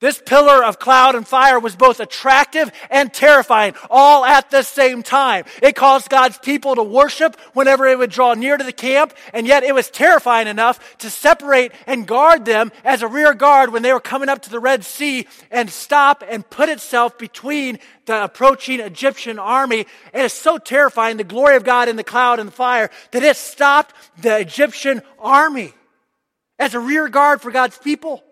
This 0.00 0.18
pillar 0.24 0.64
of 0.64 0.78
cloud 0.78 1.14
and 1.14 1.28
fire 1.28 1.60
was 1.60 1.76
both 1.76 2.00
attractive 2.00 2.72
and 2.88 3.12
terrifying, 3.12 3.74
all 3.90 4.24
at 4.24 4.50
the 4.50 4.62
same 4.62 5.02
time. 5.02 5.44
It 5.62 5.76
caused 5.76 6.08
God's 6.08 6.38
people 6.38 6.74
to 6.74 6.82
worship 6.82 7.38
whenever 7.52 7.86
it 7.86 7.98
would 7.98 8.10
draw 8.10 8.32
near 8.32 8.56
to 8.56 8.64
the 8.64 8.72
camp, 8.72 9.12
and 9.34 9.46
yet 9.46 9.62
it 9.62 9.74
was 9.74 9.90
terrifying 9.90 10.48
enough 10.48 10.96
to 10.98 11.10
separate 11.10 11.72
and 11.86 12.06
guard 12.06 12.46
them 12.46 12.72
as 12.82 13.02
a 13.02 13.08
rear 13.08 13.34
guard 13.34 13.74
when 13.74 13.82
they 13.82 13.92
were 13.92 14.00
coming 14.00 14.30
up 14.30 14.40
to 14.42 14.50
the 14.50 14.58
Red 14.58 14.86
Sea 14.86 15.26
and 15.50 15.68
stop 15.68 16.24
and 16.26 16.48
put 16.48 16.70
itself 16.70 17.18
between 17.18 17.78
the 18.06 18.24
approaching 18.24 18.80
Egyptian 18.80 19.38
army. 19.38 19.86
And 20.14 20.24
it's 20.24 20.32
so 20.32 20.56
terrifying, 20.56 21.18
the 21.18 21.24
glory 21.24 21.56
of 21.56 21.64
God 21.64 21.90
in 21.90 21.96
the 21.96 22.04
cloud 22.04 22.38
and 22.38 22.48
the 22.48 22.52
fire, 22.52 22.90
that 23.10 23.22
it 23.22 23.36
stopped 23.36 23.94
the 24.16 24.38
Egyptian 24.38 25.02
army 25.18 25.74
as 26.58 26.72
a 26.72 26.80
rear 26.80 27.10
guard 27.10 27.42
for 27.42 27.50
God's 27.50 27.76
people. 27.76 28.24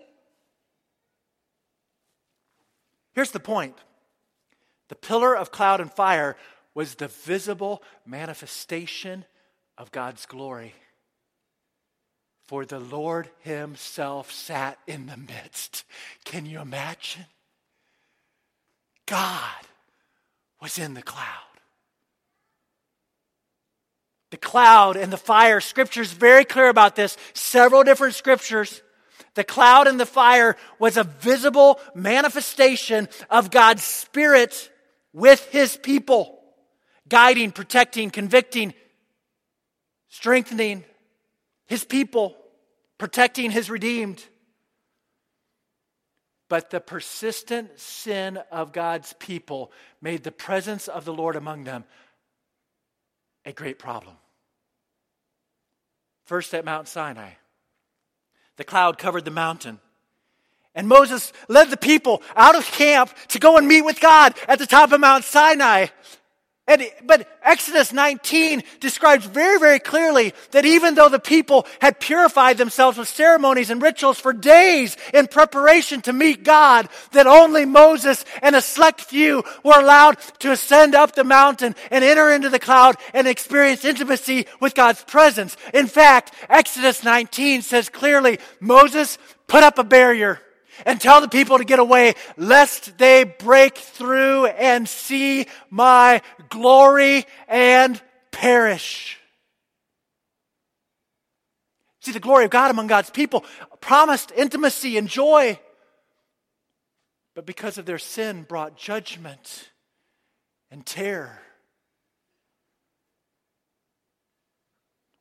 Here's 3.19 3.33
the 3.33 3.41
point 3.41 3.75
the 4.89 4.95
pillar 4.95 5.37
of 5.37 5.51
cloud 5.51 5.81
and 5.81 5.93
fire 5.93 6.37
was 6.73 6.95
the 6.95 7.09
visible 7.09 7.83
manifestation 8.07 9.25
of 9.77 9.91
God's 9.91 10.25
glory. 10.25 10.73
For 12.45 12.65
the 12.65 12.79
Lord 12.79 13.29
Himself 13.41 14.31
sat 14.31 14.79
in 14.87 15.07
the 15.07 15.17
midst. 15.17 15.83
Can 16.25 16.47
you 16.47 16.61
imagine? 16.61 17.27
God 19.07 19.67
was 20.63 20.79
in 20.79 20.95
the 20.95 21.03
cloud. 21.03 21.27
The 24.31 24.37
cloud 24.37 24.97
and 24.97 25.13
the 25.13 25.17
fire, 25.17 25.61
scripture's 25.61 26.13
very 26.13 26.45
clear 26.45 26.69
about 26.69 26.95
this. 26.95 27.17
Several 27.33 27.83
different 27.83 28.15
scriptures. 28.15 28.81
The 29.39 29.45
cloud 29.45 29.87
and 29.87 30.01
the 30.01 30.05
fire 30.05 30.57
was 30.81 30.97
a 30.97 31.05
visible 31.05 31.79
manifestation 31.95 33.09
of 33.31 33.53
God's 33.53 33.85
Spirit 33.85 34.69
with 35.13 35.49
His 35.53 35.77
people, 35.77 36.41
guiding, 37.09 37.53
protecting, 37.53 38.11
convicting, 38.11 38.75
strengthening 40.09 40.83
His 41.67 41.85
people, 41.85 42.37
protecting 42.99 43.53
His 43.53 43.71
redeemed. 43.71 44.25
But 46.49 46.71
the 46.71 46.81
persistent 46.81 47.79
sin 47.79 48.41
of 48.51 48.73
God's 48.73 49.13
people 49.21 49.71
made 50.03 50.25
the 50.25 50.33
presence 50.33 50.89
of 50.89 51.05
the 51.05 51.15
Lord 51.15 51.37
among 51.37 51.63
them 51.63 51.85
a 53.45 53.53
great 53.53 53.79
problem. 53.79 54.17
First 56.25 56.53
at 56.55 56.65
Mount 56.65 56.89
Sinai. 56.89 57.35
The 58.59 58.65
cloud 58.65 58.99
covered 58.99 59.25
the 59.25 59.31
mountain. 59.31 59.81
And 60.75 60.87
Moses 60.87 61.33
led 61.49 61.71
the 61.71 61.77
people 61.77 62.23
out 62.37 62.55
of 62.55 62.67
camp 62.67 63.11
to 63.29 63.39
go 63.39 63.57
and 63.57 63.67
meet 63.67 63.83
with 63.83 64.01
God 64.01 64.35
at 64.47 64.59
the 64.59 64.67
top 64.67 64.93
of 64.93 65.01
Mount 65.01 65.25
Sinai. 65.25 65.87
And, 66.69 66.83
but 67.03 67.27
Exodus 67.43 67.95
19 67.95 68.63
describes 68.79 69.25
very, 69.25 69.59
very 69.59 69.79
clearly 69.79 70.35
that 70.51 70.67
even 70.67 70.95
though 70.95 71.09
the 71.09 71.19
people 71.19 71.67
had 71.81 71.99
purified 71.99 72.59
themselves 72.59 72.99
with 72.99 73.09
ceremonies 73.09 73.71
and 73.71 73.81
rituals 73.81 74.21
for 74.21 74.35
days 74.35 74.95
in 75.15 75.29
preparation 75.29 76.03
to 76.03 76.13
meet 76.13 76.45
God, 76.45 76.91
that 77.13 77.27
only 77.27 77.65
Moses 77.65 78.23
and 78.43 78.55
a 78.55 78.61
select 78.61 79.01
few 79.01 79.43
were 79.65 79.81
allowed 79.81 80.19
to 80.41 80.53
ascend 80.53 80.95
up 80.95 81.15
the 81.15 81.25
mountain 81.25 81.75
and 81.91 82.05
enter 82.05 82.31
into 82.31 82.51
the 82.51 82.59
cloud 82.59 82.97
and 83.15 83.27
experience 83.27 83.87
intimacy 83.87 84.47
with 84.61 84.75
God's 84.75 85.03
presence. 85.05 85.57
In 85.73 85.87
fact, 85.87 86.35
Exodus 86.51 87.03
19 87.03 87.63
says 87.63 87.89
clearly, 87.89 88.41
Moses 88.61 89.17
put 89.47 89.63
up 89.63 89.79
a 89.79 89.85
barrier 89.85 90.39
and 90.87 91.01
tell 91.01 91.21
the 91.21 91.29
people 91.29 91.59
to 91.59 91.65
get 91.65 91.79
away, 91.79 92.15
lest 92.37 92.99
they 92.99 93.25
break 93.25 93.79
through 93.79 94.47
and 94.47 94.89
see 94.89 95.47
my 95.71 96.23
glory 96.49 97.25
and 97.49 98.01
perish. 98.31 99.19
See, 102.01 102.13
the 102.13 102.21
glory 102.21 102.45
of 102.45 102.51
God 102.51 102.71
among 102.71 102.87
God's 102.87 103.11
people 103.11 103.45
promised 103.81 104.33
intimacy 104.35 104.97
and 104.97 105.09
joy, 105.09 105.59
but 107.35 107.47
because 107.47 107.79
of 107.79 107.87
their 107.87 107.99
sin, 107.99 108.45
brought 108.45 108.77
judgment 108.77 109.71
and 110.71 110.85
terror. 110.85 111.41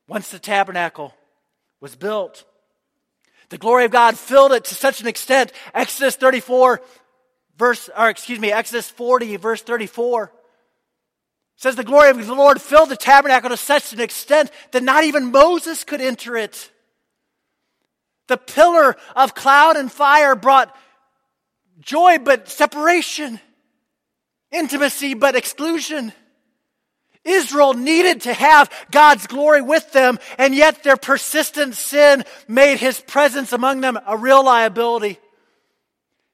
Once 0.08 0.30
the 0.30 0.38
tabernacle 0.38 1.14
was 1.80 1.94
built, 1.94 2.44
the 3.50 3.58
glory 3.58 3.84
of 3.84 3.90
God 3.90 4.18
filled 4.18 4.52
it 4.52 4.64
to 4.64 4.74
such 4.74 5.00
an 5.00 5.06
extent. 5.06 5.52
Exodus 5.74 6.16
34, 6.16 6.82
verse, 7.56 7.90
or 7.96 8.08
excuse 8.08 8.38
me, 8.38 8.52
Exodus 8.52 8.90
40, 8.90 9.36
verse 9.36 9.62
34 9.62 10.32
says 11.58 11.74
the 11.74 11.84
glory 11.84 12.10
of 12.10 12.24
the 12.24 12.34
Lord 12.34 12.62
filled 12.62 12.88
the 12.88 12.96
tabernacle 12.96 13.50
to 13.50 13.56
such 13.56 13.92
an 13.92 14.00
extent 14.00 14.52
that 14.70 14.82
not 14.82 15.02
even 15.02 15.32
Moses 15.32 15.82
could 15.82 16.00
enter 16.00 16.36
it. 16.36 16.70
The 18.28 18.36
pillar 18.36 18.96
of 19.16 19.34
cloud 19.34 19.76
and 19.76 19.90
fire 19.90 20.36
brought 20.36 20.74
joy 21.80 22.18
but 22.18 22.48
separation, 22.48 23.40
intimacy 24.52 25.14
but 25.14 25.34
exclusion. 25.34 26.12
Israel 27.28 27.74
needed 27.74 28.22
to 28.22 28.32
have 28.32 28.70
God's 28.90 29.26
glory 29.26 29.62
with 29.62 29.92
them, 29.92 30.18
and 30.38 30.54
yet 30.54 30.82
their 30.82 30.96
persistent 30.96 31.74
sin 31.74 32.24
made 32.48 32.78
his 32.78 33.00
presence 33.00 33.52
among 33.52 33.80
them 33.80 33.98
a 34.06 34.16
real 34.16 34.44
liability. 34.44 35.18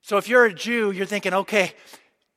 So 0.02 0.18
if 0.18 0.28
you're 0.28 0.44
a 0.44 0.54
Jew, 0.54 0.90
you're 0.90 1.06
thinking, 1.06 1.34
okay, 1.34 1.72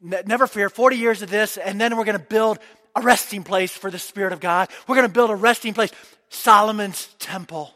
n- 0.04 0.24
never 0.26 0.48
fear, 0.48 0.70
40 0.70 0.96
years 0.96 1.22
of 1.22 1.30
this, 1.30 1.58
and 1.58 1.80
then 1.80 1.98
we're 1.98 2.06
going 2.06 2.17
to 2.17 2.24
build 2.24 2.60
a 2.96 3.02
resting 3.02 3.43
place 3.43 3.72
for 3.72 3.91
the 3.91 4.00
Spirit 4.00 4.34
of 4.34 4.39
God. 4.39 4.70
We're 4.88 4.96
going 4.96 5.08
to 5.08 5.13
build 5.13 5.30
a 5.30 5.36
resting 5.36 5.74
place, 5.74 5.91
Solomon's 6.30 7.08
temple. 7.20 7.74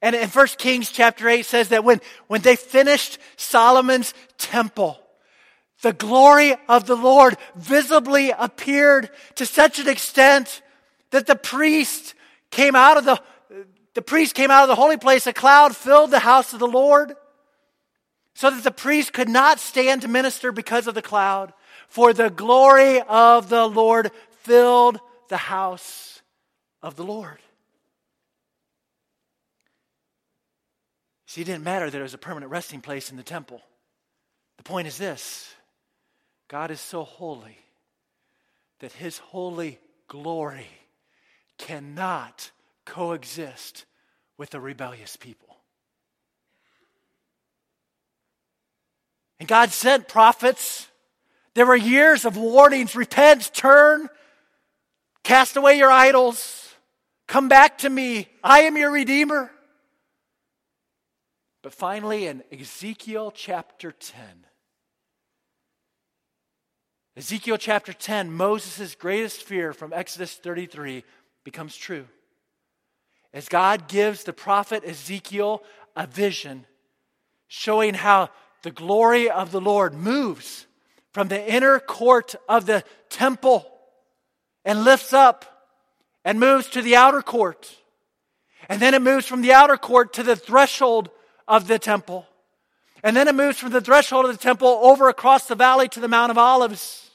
And 0.00 0.16
in 0.16 0.28
1 0.28 0.46
Kings 0.58 0.90
chapter 0.90 1.28
8 1.28 1.44
says 1.44 1.68
that 1.68 1.84
when, 1.84 2.00
when 2.26 2.40
they 2.40 2.56
finished 2.56 3.18
Solomon's 3.36 4.14
temple, 4.38 5.01
the 5.82 5.92
glory 5.92 6.54
of 6.68 6.86
the 6.86 6.96
Lord 6.96 7.36
visibly 7.54 8.30
appeared 8.30 9.10
to 9.34 9.44
such 9.44 9.78
an 9.78 9.88
extent 9.88 10.62
that 11.10 11.26
the 11.26 11.36
priest 11.36 12.14
came 12.50 12.74
out 12.74 12.96
of 12.96 13.04
the 13.04 13.20
the 13.94 14.02
priest 14.02 14.34
came 14.34 14.50
out 14.50 14.62
of 14.62 14.68
the 14.68 14.74
holy 14.74 14.96
place, 14.96 15.26
a 15.26 15.34
cloud 15.34 15.76
filled 15.76 16.10
the 16.10 16.18
house 16.18 16.54
of 16.54 16.60
the 16.60 16.66
Lord. 16.66 17.14
so 18.34 18.50
that 18.50 18.64
the 18.64 18.70
priest 18.70 19.12
could 19.12 19.28
not 19.28 19.60
stand 19.60 20.00
to 20.02 20.08
minister 20.08 20.52
because 20.52 20.86
of 20.86 20.94
the 20.94 21.02
cloud, 21.02 21.52
for 21.86 22.14
the 22.14 22.30
glory 22.30 23.02
of 23.02 23.50
the 23.50 23.66
Lord 23.66 24.10
filled 24.40 24.98
the 25.28 25.36
house 25.36 26.22
of 26.82 26.96
the 26.96 27.04
Lord. 27.04 27.38
See, 31.26 31.42
it 31.42 31.44
didn't 31.44 31.64
matter 31.64 31.90
that 31.90 31.98
it 31.98 32.02
was 32.02 32.14
a 32.14 32.18
permanent 32.18 32.50
resting 32.50 32.80
place 32.80 33.10
in 33.10 33.18
the 33.18 33.22
temple. 33.22 33.60
The 34.56 34.62
point 34.62 34.88
is 34.88 34.96
this 34.96 35.54
God 36.52 36.70
is 36.70 36.82
so 36.82 37.04
holy 37.04 37.56
that 38.80 38.92
his 38.92 39.16
holy 39.16 39.78
glory 40.06 40.66
cannot 41.56 42.50
coexist 42.84 43.86
with 44.36 44.54
a 44.54 44.60
rebellious 44.60 45.16
people. 45.16 45.56
And 49.40 49.48
God 49.48 49.70
sent 49.70 50.08
prophets. 50.08 50.88
There 51.54 51.64
were 51.64 51.74
years 51.74 52.26
of 52.26 52.36
warnings 52.36 52.94
repent, 52.94 53.50
turn, 53.54 54.10
cast 55.24 55.56
away 55.56 55.78
your 55.78 55.90
idols, 55.90 56.74
come 57.26 57.48
back 57.48 57.78
to 57.78 57.88
me. 57.88 58.28
I 58.44 58.64
am 58.64 58.76
your 58.76 58.90
Redeemer. 58.90 59.50
But 61.62 61.72
finally, 61.72 62.26
in 62.26 62.42
Ezekiel 62.52 63.30
chapter 63.34 63.90
10, 63.90 64.44
Ezekiel 67.14 67.58
chapter 67.58 67.92
10, 67.92 68.32
Moses' 68.32 68.94
greatest 68.94 69.42
fear 69.42 69.74
from 69.74 69.92
Exodus 69.92 70.34
33 70.34 71.04
becomes 71.44 71.76
true. 71.76 72.06
As 73.34 73.50
God 73.50 73.86
gives 73.86 74.24
the 74.24 74.32
prophet 74.32 74.82
Ezekiel 74.82 75.62
a 75.94 76.06
vision 76.06 76.64
showing 77.48 77.92
how 77.92 78.30
the 78.62 78.70
glory 78.70 79.28
of 79.28 79.52
the 79.52 79.60
Lord 79.60 79.92
moves 79.92 80.66
from 81.12 81.28
the 81.28 81.52
inner 81.52 81.78
court 81.78 82.34
of 82.48 82.64
the 82.64 82.82
temple 83.10 83.70
and 84.64 84.84
lifts 84.84 85.12
up 85.12 85.68
and 86.24 86.40
moves 86.40 86.68
to 86.70 86.80
the 86.80 86.96
outer 86.96 87.20
court. 87.20 87.76
And 88.70 88.80
then 88.80 88.94
it 88.94 89.02
moves 89.02 89.26
from 89.26 89.42
the 89.42 89.52
outer 89.52 89.76
court 89.76 90.14
to 90.14 90.22
the 90.22 90.36
threshold 90.36 91.10
of 91.46 91.68
the 91.68 91.78
temple. 91.78 92.26
And 93.02 93.16
then 93.16 93.28
it 93.28 93.34
moves 93.34 93.58
from 93.58 93.72
the 93.72 93.80
threshold 93.80 94.26
of 94.26 94.32
the 94.32 94.42
temple 94.42 94.68
over 94.68 95.08
across 95.08 95.46
the 95.46 95.54
valley 95.54 95.88
to 95.88 96.00
the 96.00 96.08
Mount 96.08 96.30
of 96.30 96.38
Olives. 96.38 97.10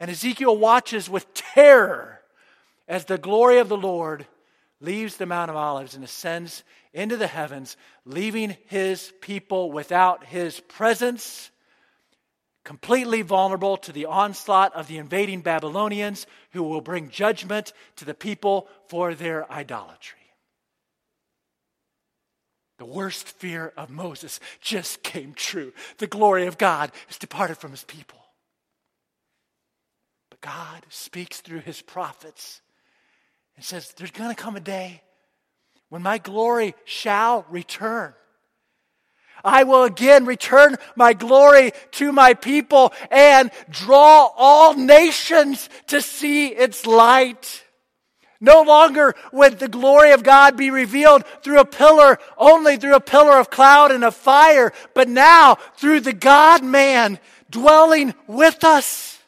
And 0.00 0.10
Ezekiel 0.10 0.56
watches 0.56 1.08
with 1.10 1.32
terror 1.34 2.20
as 2.88 3.04
the 3.04 3.18
glory 3.18 3.58
of 3.58 3.68
the 3.68 3.76
Lord 3.76 4.26
leaves 4.80 5.16
the 5.16 5.26
Mount 5.26 5.50
of 5.50 5.56
Olives 5.56 5.94
and 5.94 6.04
ascends 6.04 6.62
into 6.92 7.16
the 7.16 7.26
heavens, 7.26 7.76
leaving 8.04 8.56
his 8.66 9.12
people 9.20 9.70
without 9.70 10.24
his 10.24 10.60
presence, 10.60 11.50
completely 12.64 13.22
vulnerable 13.22 13.76
to 13.76 13.92
the 13.92 14.06
onslaught 14.06 14.74
of 14.74 14.88
the 14.88 14.98
invading 14.98 15.40
Babylonians 15.40 16.26
who 16.52 16.62
will 16.62 16.80
bring 16.80 17.10
judgment 17.10 17.72
to 17.96 18.04
the 18.04 18.14
people 18.14 18.68
for 18.88 19.14
their 19.14 19.50
idolatry. 19.52 20.25
The 22.78 22.84
worst 22.84 23.28
fear 23.28 23.72
of 23.76 23.88
Moses 23.88 24.38
just 24.60 25.02
came 25.02 25.32
true. 25.32 25.72
The 25.98 26.06
glory 26.06 26.46
of 26.46 26.58
God 26.58 26.92
has 27.06 27.18
departed 27.18 27.56
from 27.56 27.70
his 27.70 27.84
people. 27.84 28.18
But 30.30 30.40
God 30.40 30.84
speaks 30.90 31.40
through 31.40 31.60
his 31.60 31.80
prophets 31.80 32.60
and 33.56 33.64
says, 33.64 33.94
There's 33.96 34.10
going 34.10 34.34
to 34.34 34.40
come 34.40 34.56
a 34.56 34.60
day 34.60 35.02
when 35.88 36.02
my 36.02 36.18
glory 36.18 36.74
shall 36.84 37.46
return. 37.48 38.12
I 39.44 39.62
will 39.62 39.84
again 39.84 40.26
return 40.26 40.76
my 40.96 41.12
glory 41.12 41.72
to 41.92 42.12
my 42.12 42.34
people 42.34 42.92
and 43.10 43.50
draw 43.70 44.30
all 44.36 44.74
nations 44.74 45.68
to 45.88 46.02
see 46.02 46.48
its 46.48 46.84
light. 46.84 47.62
No 48.40 48.62
longer 48.62 49.14
would 49.32 49.58
the 49.58 49.68
glory 49.68 50.12
of 50.12 50.22
God 50.22 50.56
be 50.56 50.70
revealed 50.70 51.24
through 51.42 51.60
a 51.60 51.64
pillar, 51.64 52.18
only 52.36 52.76
through 52.76 52.94
a 52.94 53.00
pillar 53.00 53.38
of 53.38 53.50
cloud 53.50 53.90
and 53.90 54.04
of 54.04 54.14
fire, 54.14 54.72
but 54.94 55.08
now 55.08 55.56
through 55.76 56.00
the 56.00 56.12
God 56.12 56.62
man 56.62 57.18
dwelling 57.50 58.14
with 58.26 58.64
us. 58.64 59.18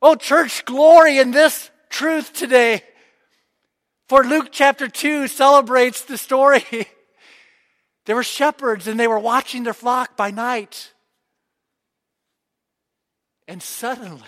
Oh, 0.00 0.14
church, 0.14 0.64
glory 0.64 1.18
in 1.18 1.30
this 1.30 1.70
truth 1.90 2.32
today. 2.32 2.82
For 4.08 4.24
Luke 4.24 4.48
chapter 4.50 4.88
2 4.88 5.28
celebrates 5.28 6.02
the 6.02 6.18
story. 6.18 6.64
There 8.06 8.16
were 8.16 8.24
shepherds 8.24 8.88
and 8.88 8.98
they 8.98 9.06
were 9.06 9.20
watching 9.20 9.62
their 9.62 9.72
flock 9.72 10.16
by 10.16 10.32
night. 10.32 10.92
And 13.46 13.62
suddenly, 13.62 14.22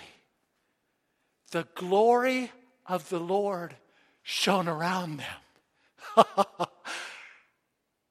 the 1.51 1.66
glory 1.75 2.53
of 2.87 3.09
the 3.09 3.18
Lord 3.18 3.75
shone 4.22 4.68
around 4.68 5.20
them. 5.20 6.26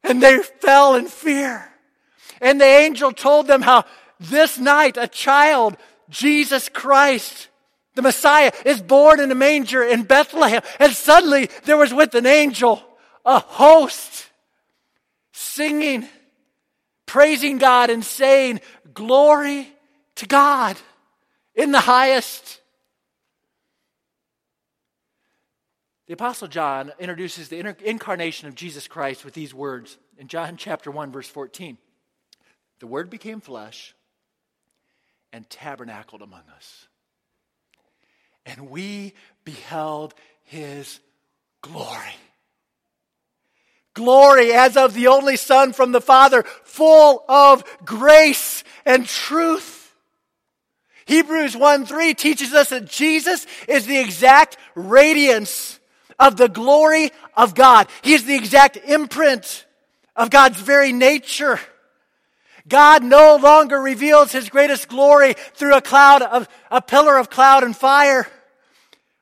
and 0.03 0.21
they 0.21 0.37
fell 0.39 0.95
in 0.95 1.07
fear. 1.07 1.69
And 2.39 2.59
the 2.59 2.65
angel 2.65 3.11
told 3.11 3.47
them 3.47 3.61
how 3.61 3.85
this 4.19 4.57
night 4.57 4.97
a 4.97 5.07
child, 5.07 5.77
Jesus 6.09 6.69
Christ, 6.69 7.49
the 7.95 8.01
Messiah, 8.01 8.51
is 8.65 8.81
born 8.81 9.19
in 9.19 9.31
a 9.31 9.35
manger 9.35 9.83
in 9.83 10.03
Bethlehem. 10.03 10.61
And 10.79 10.93
suddenly 10.93 11.49
there 11.65 11.77
was 11.77 11.93
with 11.93 12.15
an 12.15 12.25
angel 12.25 12.83
a 13.25 13.39
host 13.39 14.29
singing, 15.31 16.07
praising 17.05 17.57
God, 17.57 17.89
and 17.89 18.03
saying, 18.03 18.61
Glory 18.93 19.67
to 20.15 20.25
God 20.25 20.77
in 21.55 21.71
the 21.71 21.79
highest 21.79 22.60
The 26.11 26.15
Apostle 26.15 26.49
John 26.49 26.91
introduces 26.99 27.47
the 27.47 27.73
incarnation 27.85 28.49
of 28.49 28.53
Jesus 28.53 28.85
Christ 28.85 29.23
with 29.23 29.33
these 29.33 29.53
words 29.53 29.97
in 30.17 30.27
John 30.27 30.57
chapter 30.57 30.91
1, 30.91 31.09
verse 31.09 31.29
14. 31.29 31.77
The 32.81 32.87
Word 32.87 33.09
became 33.09 33.39
flesh 33.39 33.95
and 35.31 35.49
tabernacled 35.49 36.21
among 36.21 36.41
us. 36.53 36.89
And 38.45 38.69
we 38.69 39.13
beheld 39.45 40.13
his 40.43 40.99
glory. 41.61 42.17
Glory 43.93 44.51
as 44.51 44.75
of 44.75 44.93
the 44.93 45.07
only 45.07 45.37
Son 45.37 45.71
from 45.71 45.93
the 45.93 46.01
Father, 46.01 46.43
full 46.65 47.23
of 47.29 47.63
grace 47.85 48.65
and 48.85 49.05
truth. 49.05 49.95
Hebrews 51.05 51.55
1 51.55 51.85
3 51.85 52.13
teaches 52.15 52.53
us 52.53 52.67
that 52.67 52.89
Jesus 52.89 53.47
is 53.69 53.85
the 53.85 53.99
exact 53.99 54.57
radiance 54.75 55.79
of 56.19 56.37
the 56.37 56.49
glory 56.49 57.11
of 57.35 57.55
God. 57.55 57.87
He 58.01 58.13
is 58.13 58.25
the 58.25 58.35
exact 58.35 58.77
imprint 58.77 59.65
of 60.15 60.29
God's 60.29 60.59
very 60.59 60.93
nature. 60.93 61.59
God 62.67 63.03
no 63.03 63.37
longer 63.37 63.79
reveals 63.79 64.31
his 64.31 64.49
greatest 64.49 64.87
glory 64.87 65.33
through 65.53 65.75
a 65.75 65.81
cloud 65.81 66.21
of 66.21 66.47
a 66.69 66.81
pillar 66.81 67.17
of 67.17 67.29
cloud 67.29 67.63
and 67.63 67.75
fire 67.75 68.27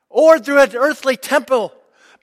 or 0.08 0.38
through 0.38 0.60
an 0.60 0.76
earthly 0.76 1.16
temple. 1.16 1.72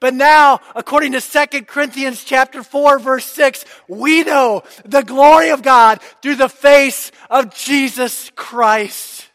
But 0.00 0.14
now, 0.14 0.60
according 0.76 1.12
to 1.12 1.20
2 1.20 1.62
Corinthians 1.62 2.22
chapter 2.22 2.62
4 2.62 3.00
verse 3.00 3.24
6, 3.26 3.64
we 3.88 4.22
know 4.22 4.62
the 4.84 5.02
glory 5.02 5.50
of 5.50 5.62
God 5.62 6.00
through 6.22 6.36
the 6.36 6.48
face 6.48 7.10
of 7.28 7.54
Jesus 7.54 8.30
Christ. 8.36 9.27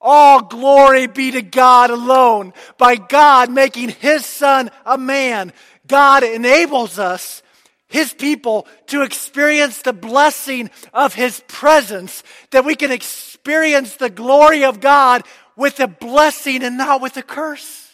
All 0.00 0.42
glory 0.42 1.06
be 1.06 1.32
to 1.32 1.42
God 1.42 1.90
alone. 1.90 2.52
By 2.76 2.96
God 2.96 3.50
making 3.50 3.90
His 3.90 4.24
Son 4.24 4.70
a 4.86 4.96
man, 4.96 5.52
God 5.86 6.22
enables 6.22 6.98
us, 6.98 7.42
His 7.88 8.12
people, 8.12 8.68
to 8.86 9.02
experience 9.02 9.82
the 9.82 9.92
blessing 9.92 10.70
of 10.92 11.14
His 11.14 11.42
presence, 11.48 12.22
that 12.50 12.64
we 12.64 12.76
can 12.76 12.92
experience 12.92 13.96
the 13.96 14.10
glory 14.10 14.64
of 14.64 14.80
God 14.80 15.24
with 15.56 15.80
a 15.80 15.88
blessing 15.88 16.62
and 16.62 16.78
not 16.78 17.00
with 17.00 17.16
a 17.16 17.22
curse. 17.22 17.88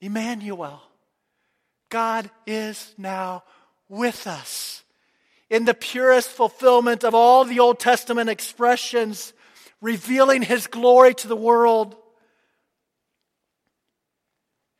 Emmanuel, 0.00 0.80
God 1.90 2.30
is 2.46 2.94
now 2.96 3.42
with 3.88 4.26
us 4.26 4.84
in 5.50 5.64
the 5.64 5.74
purest 5.74 6.28
fulfillment 6.28 7.04
of 7.04 7.14
all 7.14 7.44
the 7.44 7.58
Old 7.58 7.80
Testament 7.80 8.30
expressions 8.30 9.32
revealing 9.80 10.42
his 10.42 10.66
glory 10.66 11.14
to 11.14 11.28
the 11.28 11.36
world. 11.36 11.96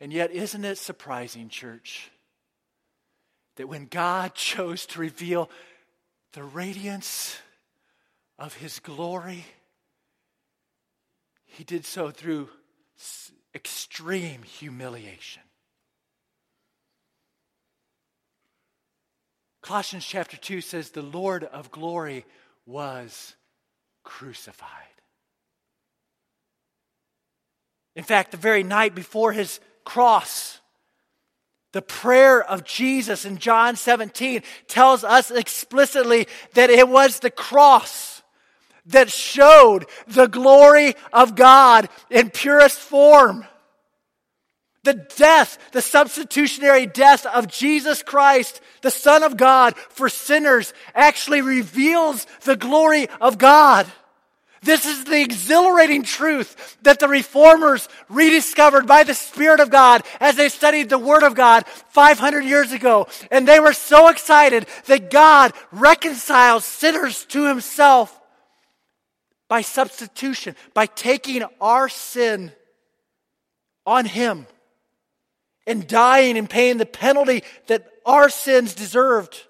And 0.00 0.12
yet, 0.12 0.30
isn't 0.30 0.64
it 0.64 0.78
surprising, 0.78 1.48
church, 1.48 2.10
that 3.56 3.68
when 3.68 3.86
God 3.86 4.34
chose 4.34 4.86
to 4.86 5.00
reveal 5.00 5.50
the 6.32 6.44
radiance 6.44 7.38
of 8.38 8.54
his 8.54 8.78
glory, 8.78 9.44
he 11.44 11.64
did 11.64 11.84
so 11.84 12.10
through 12.10 12.48
extreme 13.54 14.42
humiliation. 14.42 15.42
Colossians 19.62 20.06
chapter 20.06 20.36
2 20.36 20.60
says, 20.60 20.90
The 20.90 21.02
Lord 21.02 21.44
of 21.44 21.70
glory 21.70 22.24
was 22.64 23.34
crucified. 24.02 24.68
In 27.96 28.04
fact, 28.04 28.30
the 28.30 28.36
very 28.36 28.62
night 28.62 28.94
before 28.94 29.32
his 29.32 29.60
cross, 29.84 30.60
the 31.72 31.82
prayer 31.82 32.42
of 32.42 32.64
Jesus 32.64 33.24
in 33.24 33.38
John 33.38 33.76
17 33.76 34.42
tells 34.68 35.04
us 35.04 35.30
explicitly 35.30 36.26
that 36.54 36.70
it 36.70 36.88
was 36.88 37.20
the 37.20 37.30
cross 37.30 38.22
that 38.86 39.10
showed 39.10 39.86
the 40.06 40.26
glory 40.26 40.94
of 41.12 41.34
God 41.36 41.88
in 42.10 42.30
purest 42.30 42.78
form. 42.78 43.46
The 44.82 44.94
death, 44.94 45.58
the 45.72 45.82
substitutionary 45.82 46.86
death 46.86 47.26
of 47.26 47.48
Jesus 47.48 48.02
Christ, 48.02 48.62
the 48.80 48.90
Son 48.90 49.22
of 49.22 49.36
God 49.36 49.76
for 49.76 50.08
sinners, 50.08 50.72
actually 50.94 51.42
reveals 51.42 52.26
the 52.44 52.56
glory 52.56 53.08
of 53.20 53.36
God. 53.36 53.86
This 54.62 54.86
is 54.86 55.04
the 55.04 55.20
exhilarating 55.20 56.02
truth 56.02 56.78
that 56.82 56.98
the 56.98 57.08
reformers 57.08 57.88
rediscovered 58.08 58.86
by 58.86 59.04
the 59.04 59.14
Spirit 59.14 59.60
of 59.60 59.70
God 59.70 60.02
as 60.18 60.36
they 60.36 60.48
studied 60.48 60.88
the 60.88 60.98
Word 60.98 61.22
of 61.22 61.34
God 61.34 61.66
500 61.90 62.44
years 62.44 62.72
ago. 62.72 63.06
And 63.30 63.48
they 63.48 63.60
were 63.60 63.72
so 63.72 64.08
excited 64.08 64.66
that 64.86 65.10
God 65.10 65.52
reconciles 65.72 66.64
sinners 66.64 67.24
to 67.26 67.46
Himself 67.46 68.18
by 69.48 69.62
substitution, 69.62 70.56
by 70.74 70.86
taking 70.86 71.42
our 71.60 71.88
sin 71.88 72.52
on 73.86 74.04
Him 74.04 74.46
and 75.70 75.86
dying 75.86 76.36
and 76.36 76.50
paying 76.50 76.78
the 76.78 76.84
penalty 76.84 77.44
that 77.68 77.86
our 78.04 78.28
sins 78.28 78.74
deserved 78.74 79.40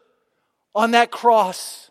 on 0.75 0.91
that 0.91 1.11
cross 1.11 1.91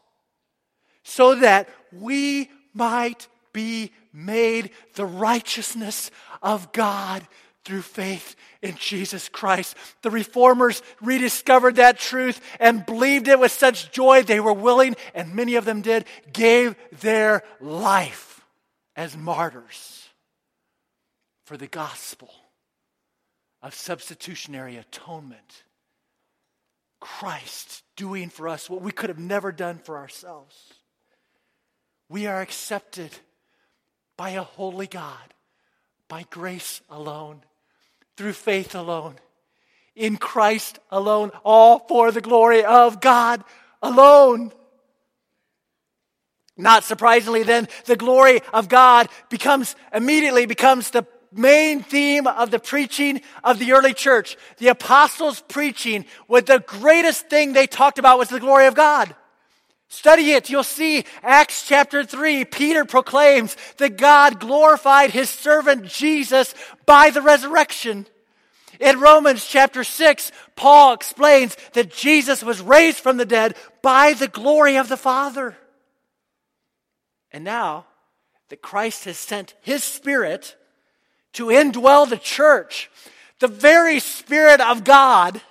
so 1.04 1.34
that 1.36 1.68
we 1.92 2.50
might 2.74 3.28
be 3.54 3.92
made 4.14 4.70
the 4.94 5.06
righteousness 5.06 6.12
of 6.44 6.72
God 6.72 7.28
through 7.66 7.82
faith 7.82 8.36
in 8.62 8.76
Jesus 8.76 9.30
Christ. 9.30 9.76
The 10.04 10.12
reformers 10.12 10.84
rediscovered 11.02 11.78
that 11.78 11.98
truth 11.98 12.40
and 12.60 12.86
believed 12.86 13.28
it 13.28 13.40
with 13.40 13.52
such 13.52 13.92
joy 13.92 14.22
they 14.22 14.40
were 14.40 14.54
willing, 14.54 14.96
and 15.16 15.34
many 15.34 15.56
of 15.56 15.66
them 15.66 15.82
did, 15.82 16.06
gave 16.32 16.76
their 17.00 17.44
life 17.60 18.46
as 18.96 19.18
martyrs 19.18 20.08
for 21.46 21.58
the 21.58 21.68
gospel 21.68 22.30
of 23.62 23.74
substitutionary 23.74 24.78
atonement. 24.78 25.64
Christ 27.00 27.84
doing 27.96 28.30
for 28.30 28.48
us 28.48 28.70
what 28.70 28.82
we 28.82 28.92
could 28.92 29.10
have 29.10 29.20
never 29.20 29.52
done 29.52 29.78
for 29.78 29.98
ourselves. 29.98 30.74
We 32.10 32.26
are 32.28 32.42
accepted 32.42 33.12
by 34.18 34.32
a 34.32 34.44
holy 34.44 34.88
God, 34.88 35.34
by 36.08 36.26
grace 36.30 36.82
alone, 36.90 37.42
through 38.18 38.34
faith 38.34 38.76
alone, 38.76 39.16
in 39.96 40.18
Christ 40.18 40.80
alone, 40.92 41.32
all 41.44 41.80
for 41.80 42.12
the 42.12 42.22
glory 42.22 42.66
of 42.66 43.00
God 43.00 43.44
alone. 43.82 44.52
Not 46.58 46.84
surprisingly, 46.84 47.44
then, 47.44 47.70
the 47.86 47.96
glory 47.96 48.42
of 48.54 48.68
God 48.68 49.08
becomes 49.30 49.78
immediately 49.94 50.46
becomes 50.46 50.92
the 50.92 51.04
main 51.32 51.82
theme 51.84 52.28
of 52.28 52.52
the 52.52 52.60
preaching 52.60 53.22
of 53.44 53.60
the 53.60 53.74
early 53.74 53.94
church. 53.94 54.38
The 54.58 54.70
apostles' 54.70 55.42
preaching, 55.48 56.06
what 56.28 56.46
the 56.46 56.60
greatest 56.60 57.30
thing 57.30 57.54
they 57.54 57.68
talked 57.68 58.00
about 58.00 58.20
was 58.20 58.30
the 58.30 58.40
glory 58.40 58.68
of 58.68 58.76
God. 58.76 59.16
Study 59.90 60.32
it. 60.32 60.52
You'll 60.52 60.64
see 60.64 61.04
Acts 61.24 61.68
chapter 61.68 62.04
3. 62.04 62.46
Peter 62.46 62.86
proclaims 62.86 63.58
that 63.78 63.98
God 63.98 64.40
glorified 64.40 65.10
his 65.10 65.32
servant 65.32 65.86
Jesus 65.86 66.54
by 66.86 67.10
the 67.10 67.24
resurrection. 67.24 68.06
In 68.80 69.00
Romans 69.00 69.44
chapter 69.44 69.84
6, 69.84 70.32
Paul 70.56 70.94
explains 70.94 71.58
that 71.74 71.92
Jesus 71.92 72.44
was 72.44 72.62
raised 72.62 73.00
from 73.00 73.18
the 73.18 73.26
dead 73.26 73.56
by 73.82 74.14
the 74.14 74.28
glory 74.28 74.78
of 74.78 74.90
the 74.90 74.98
Father. 74.98 75.58
And 77.32 77.44
now 77.44 77.88
that 78.50 78.62
Christ 78.62 79.06
has 79.06 79.18
sent 79.18 79.56
his 79.62 79.84
Spirit 79.84 80.56
to 81.34 81.48
indwell 81.48 82.10
the 82.10 82.18
church, 82.18 82.90
the 83.40 83.48
very 83.48 84.00
Spirit 84.00 84.62
of 84.62 84.84
God 84.84 85.42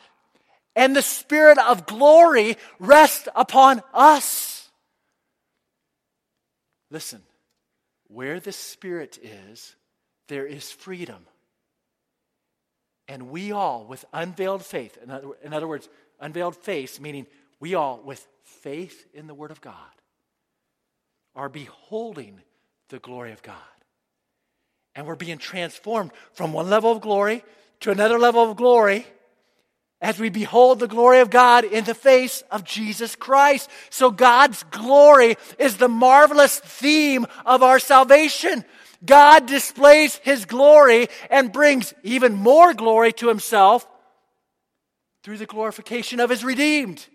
and 0.76 0.94
the 0.94 1.02
Spirit 1.02 1.58
of 1.58 1.86
glory 1.86 2.56
rest 2.78 3.28
upon 3.34 3.82
us. 3.92 4.70
Listen, 6.90 7.22
where 8.06 8.40
the 8.40 8.52
Spirit 8.52 9.18
is, 9.22 9.74
there 10.28 10.46
is 10.46 10.70
freedom. 10.70 11.26
And 13.08 13.30
we 13.30 13.52
all, 13.52 13.86
with 13.86 14.04
unveiled 14.12 14.64
faith, 14.64 14.98
in 15.02 15.52
other, 15.52 15.66
words, 15.66 15.88
unveiled 16.20 16.56
face, 16.56 17.00
meaning 17.00 17.26
we 17.58 17.74
all, 17.74 18.00
with 18.04 18.26
faith 18.44 19.06
in 19.14 19.26
the 19.26 19.34
Word 19.34 19.50
of 19.50 19.60
God, 19.60 19.74
are 21.34 21.48
beholding 21.48 22.40
the 22.88 22.98
glory 22.98 23.32
of 23.32 23.42
God. 23.42 23.56
And 24.98 25.06
we're 25.06 25.14
being 25.14 25.38
transformed 25.38 26.10
from 26.32 26.52
one 26.52 26.68
level 26.68 26.90
of 26.90 27.00
glory 27.00 27.44
to 27.78 27.92
another 27.92 28.18
level 28.18 28.42
of 28.42 28.56
glory 28.56 29.06
as 30.00 30.18
we 30.18 30.28
behold 30.28 30.80
the 30.80 30.88
glory 30.88 31.20
of 31.20 31.30
God 31.30 31.62
in 31.62 31.84
the 31.84 31.94
face 31.94 32.42
of 32.50 32.64
Jesus 32.64 33.14
Christ. 33.14 33.70
So 33.90 34.10
God's 34.10 34.64
glory 34.72 35.36
is 35.56 35.76
the 35.76 35.86
marvelous 35.86 36.58
theme 36.58 37.26
of 37.46 37.62
our 37.62 37.78
salvation. 37.78 38.64
God 39.06 39.46
displays 39.46 40.16
his 40.16 40.46
glory 40.46 41.06
and 41.30 41.52
brings 41.52 41.94
even 42.02 42.34
more 42.34 42.74
glory 42.74 43.12
to 43.12 43.28
himself 43.28 43.86
through 45.22 45.38
the 45.38 45.46
glorification 45.46 46.18
of 46.18 46.28
his 46.28 46.42
redeemed. 46.42 47.06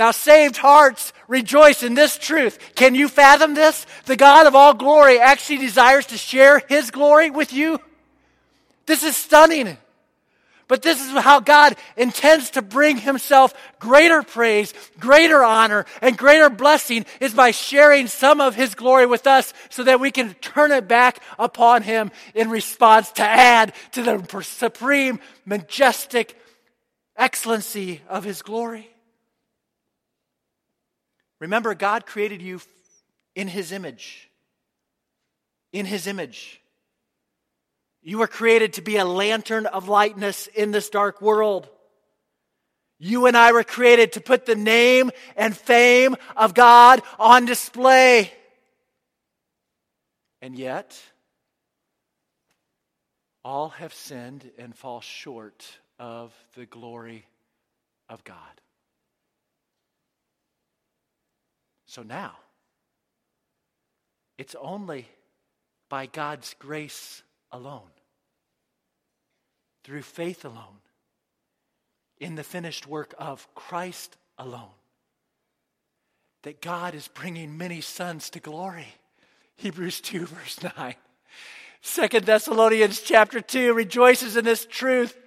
Now, 0.00 0.12
saved 0.12 0.56
hearts 0.56 1.12
rejoice 1.28 1.82
in 1.82 1.92
this 1.92 2.16
truth. 2.16 2.58
Can 2.74 2.94
you 2.94 3.06
fathom 3.06 3.52
this? 3.52 3.84
The 4.06 4.16
God 4.16 4.46
of 4.46 4.54
all 4.54 4.72
glory 4.72 5.20
actually 5.20 5.58
desires 5.58 6.06
to 6.06 6.16
share 6.16 6.62
his 6.70 6.90
glory 6.90 7.28
with 7.28 7.52
you. 7.52 7.78
This 8.86 9.02
is 9.02 9.14
stunning. 9.14 9.76
But 10.68 10.80
this 10.80 11.04
is 11.04 11.10
how 11.10 11.40
God 11.40 11.76
intends 11.98 12.48
to 12.52 12.62
bring 12.62 12.96
himself 12.96 13.52
greater 13.78 14.22
praise, 14.22 14.72
greater 14.98 15.44
honor, 15.44 15.84
and 16.00 16.16
greater 16.16 16.48
blessing 16.48 17.04
is 17.20 17.34
by 17.34 17.50
sharing 17.50 18.06
some 18.06 18.40
of 18.40 18.54
his 18.54 18.74
glory 18.74 19.04
with 19.04 19.26
us 19.26 19.52
so 19.68 19.82
that 19.82 20.00
we 20.00 20.10
can 20.10 20.32
turn 20.40 20.72
it 20.72 20.88
back 20.88 21.20
upon 21.38 21.82
him 21.82 22.10
in 22.34 22.48
response 22.48 23.12
to 23.12 23.22
add 23.22 23.74
to 23.92 24.02
the 24.02 24.42
supreme, 24.44 25.20
majestic 25.44 26.40
excellency 27.18 28.00
of 28.08 28.24
his 28.24 28.40
glory. 28.40 28.88
Remember, 31.40 31.74
God 31.74 32.06
created 32.06 32.42
you 32.42 32.60
in 33.34 33.48
His 33.48 33.72
image. 33.72 34.30
In 35.72 35.86
His 35.86 36.06
image. 36.06 36.60
You 38.02 38.18
were 38.18 38.26
created 38.26 38.74
to 38.74 38.82
be 38.82 38.96
a 38.96 39.04
lantern 39.04 39.66
of 39.66 39.88
lightness 39.88 40.46
in 40.46 40.70
this 40.70 40.88
dark 40.88 41.20
world. 41.20 41.68
You 42.98 43.26
and 43.26 43.36
I 43.36 43.52
were 43.52 43.64
created 43.64 44.12
to 44.12 44.20
put 44.20 44.46
the 44.46 44.54
name 44.54 45.10
and 45.36 45.56
fame 45.56 46.16
of 46.36 46.54
God 46.54 47.02
on 47.18 47.46
display. 47.46 48.32
And 50.42 50.56
yet, 50.58 50.98
all 53.44 53.70
have 53.70 53.94
sinned 53.94 54.50
and 54.58 54.74
fall 54.74 55.00
short 55.00 55.66
of 55.98 56.34
the 56.54 56.66
glory 56.66 57.26
of 58.08 58.24
God. 58.24 58.36
So 61.90 62.04
now, 62.04 62.36
it's 64.38 64.54
only 64.60 65.08
by 65.88 66.06
God's 66.06 66.54
grace 66.56 67.24
alone, 67.50 67.90
through 69.82 70.02
faith 70.02 70.44
alone, 70.44 70.82
in 72.20 72.36
the 72.36 72.44
finished 72.44 72.86
work 72.86 73.12
of 73.18 73.52
Christ 73.56 74.16
alone, 74.38 74.70
that 76.44 76.60
God 76.60 76.94
is 76.94 77.08
bringing 77.08 77.58
many 77.58 77.80
sons 77.80 78.30
to 78.30 78.38
glory. 78.38 78.94
Hebrews 79.56 80.00
2, 80.00 80.26
verse 80.26 80.62
9. 80.76 80.94
Second 81.80 82.24
Thessalonians 82.24 83.00
chapter 83.00 83.40
2 83.40 83.74
rejoices 83.74 84.36
in 84.36 84.44
this 84.44 84.64
truth 84.64 85.18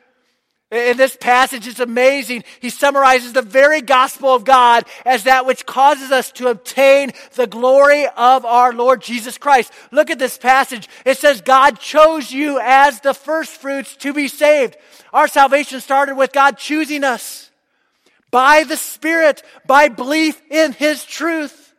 in 0.73 0.97
this 0.97 1.15
passage, 1.15 1.67
it's 1.67 1.79
amazing. 1.79 2.43
He 2.59 2.69
summarizes 2.71 3.33
the 3.33 3.43
very 3.43 3.79
gospel 3.81 4.33
of 4.33 4.43
God 4.43 4.85
as 5.05 5.25
that 5.25 5.45
which 5.45 5.65
causes 5.65 6.11
us 6.11 6.31
to 6.33 6.47
obtain 6.47 7.11
the 7.35 7.45
glory 7.45 8.07
of 8.17 8.43
our 8.43 8.73
Lord 8.73 9.01
Jesus 9.01 9.37
Christ. 9.37 9.71
Look 9.91 10.09
at 10.09 10.17
this 10.17 10.37
passage. 10.37 10.89
It 11.05 11.17
says, 11.19 11.41
God 11.41 11.79
chose 11.79 12.31
you 12.31 12.59
as 12.59 13.01
the 13.01 13.13
first 13.13 13.51
fruits 13.51 13.95
to 13.97 14.13
be 14.13 14.27
saved. 14.27 14.75
Our 15.13 15.27
salvation 15.27 15.79
started 15.79 16.15
with 16.15 16.33
God 16.33 16.57
choosing 16.57 17.03
us. 17.03 17.51
by 18.33 18.63
the 18.63 18.77
Spirit, 18.77 19.43
by 19.67 19.89
belief 19.89 20.41
in 20.49 20.71
His 20.73 21.05
truth. 21.05 21.75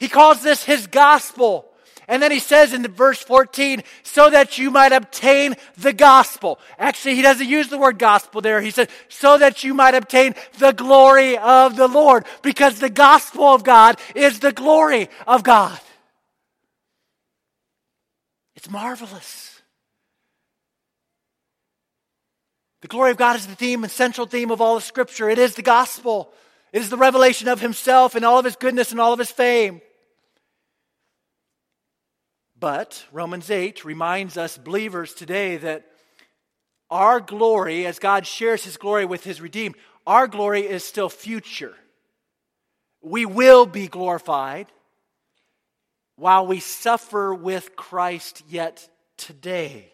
He 0.00 0.08
calls 0.08 0.42
this 0.42 0.64
His 0.64 0.88
gospel. 0.88 1.69
And 2.10 2.20
then 2.20 2.32
he 2.32 2.40
says 2.40 2.74
in 2.74 2.82
the 2.82 2.88
verse 2.88 3.22
14, 3.22 3.84
so 4.02 4.30
that 4.30 4.58
you 4.58 4.72
might 4.72 4.92
obtain 4.92 5.54
the 5.78 5.92
gospel. 5.92 6.58
Actually, 6.76 7.14
he 7.14 7.22
doesn't 7.22 7.48
use 7.48 7.68
the 7.68 7.78
word 7.78 8.00
gospel 8.00 8.40
there. 8.40 8.60
He 8.60 8.72
says, 8.72 8.88
so 9.08 9.38
that 9.38 9.62
you 9.62 9.74
might 9.74 9.94
obtain 9.94 10.34
the 10.58 10.72
glory 10.72 11.38
of 11.38 11.76
the 11.76 11.86
Lord. 11.86 12.26
Because 12.42 12.80
the 12.80 12.90
gospel 12.90 13.44
of 13.44 13.62
God 13.62 13.96
is 14.16 14.40
the 14.40 14.50
glory 14.50 15.08
of 15.24 15.44
God. 15.44 15.78
It's 18.56 18.68
marvelous. 18.68 19.62
The 22.82 22.88
glory 22.88 23.12
of 23.12 23.18
God 23.18 23.36
is 23.36 23.46
the 23.46 23.54
theme 23.54 23.84
and 23.84 23.92
central 23.92 24.26
theme 24.26 24.50
of 24.50 24.60
all 24.60 24.76
of 24.76 24.82
Scripture. 24.82 25.30
It 25.30 25.38
is 25.38 25.54
the 25.54 25.62
gospel. 25.62 26.32
It 26.72 26.82
is 26.82 26.90
the 26.90 26.96
revelation 26.96 27.46
of 27.46 27.60
Himself 27.60 28.16
and 28.16 28.24
all 28.24 28.40
of 28.40 28.44
His 28.44 28.56
goodness 28.56 28.90
and 28.90 29.00
all 29.00 29.12
of 29.12 29.20
His 29.20 29.30
fame. 29.30 29.80
But 32.60 33.06
Romans 33.10 33.50
8 33.50 33.86
reminds 33.86 34.36
us 34.36 34.58
believers 34.58 35.14
today 35.14 35.56
that 35.56 35.86
our 36.90 37.18
glory, 37.18 37.86
as 37.86 37.98
God 37.98 38.26
shares 38.26 38.64
his 38.64 38.76
glory 38.76 39.06
with 39.06 39.24
his 39.24 39.40
redeemed, 39.40 39.76
our 40.06 40.28
glory 40.28 40.66
is 40.66 40.84
still 40.84 41.08
future. 41.08 41.74
We 43.00 43.24
will 43.24 43.64
be 43.64 43.88
glorified 43.88 44.66
while 46.16 46.46
we 46.46 46.60
suffer 46.60 47.34
with 47.34 47.76
Christ 47.76 48.42
yet 48.46 48.86
today. 49.16 49.90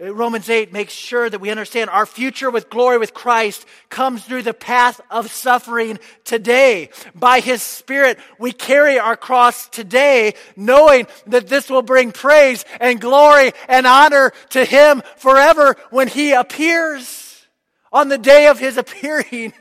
Uh, 0.00 0.14
Romans 0.14 0.48
8 0.48 0.72
makes 0.72 0.92
sure 0.92 1.28
that 1.28 1.40
we 1.40 1.50
understand 1.50 1.90
our 1.90 2.06
future 2.06 2.50
with 2.50 2.70
glory 2.70 2.98
with 2.98 3.12
Christ 3.12 3.66
comes 3.88 4.24
through 4.24 4.42
the 4.42 4.54
path 4.54 5.00
of 5.10 5.30
suffering 5.30 5.98
today. 6.24 6.90
By 7.14 7.40
His 7.40 7.62
Spirit, 7.62 8.18
we 8.38 8.52
carry 8.52 8.98
our 8.98 9.16
cross 9.16 9.68
today, 9.68 10.34
knowing 10.56 11.06
that 11.26 11.48
this 11.48 11.68
will 11.68 11.82
bring 11.82 12.12
praise 12.12 12.64
and 12.80 13.00
glory 13.00 13.52
and 13.68 13.86
honor 13.86 14.32
to 14.50 14.64
Him 14.64 15.02
forever 15.16 15.76
when 15.90 16.08
He 16.08 16.32
appears 16.32 17.46
on 17.92 18.08
the 18.08 18.18
day 18.18 18.46
of 18.46 18.58
His 18.58 18.76
appearing. 18.76 19.52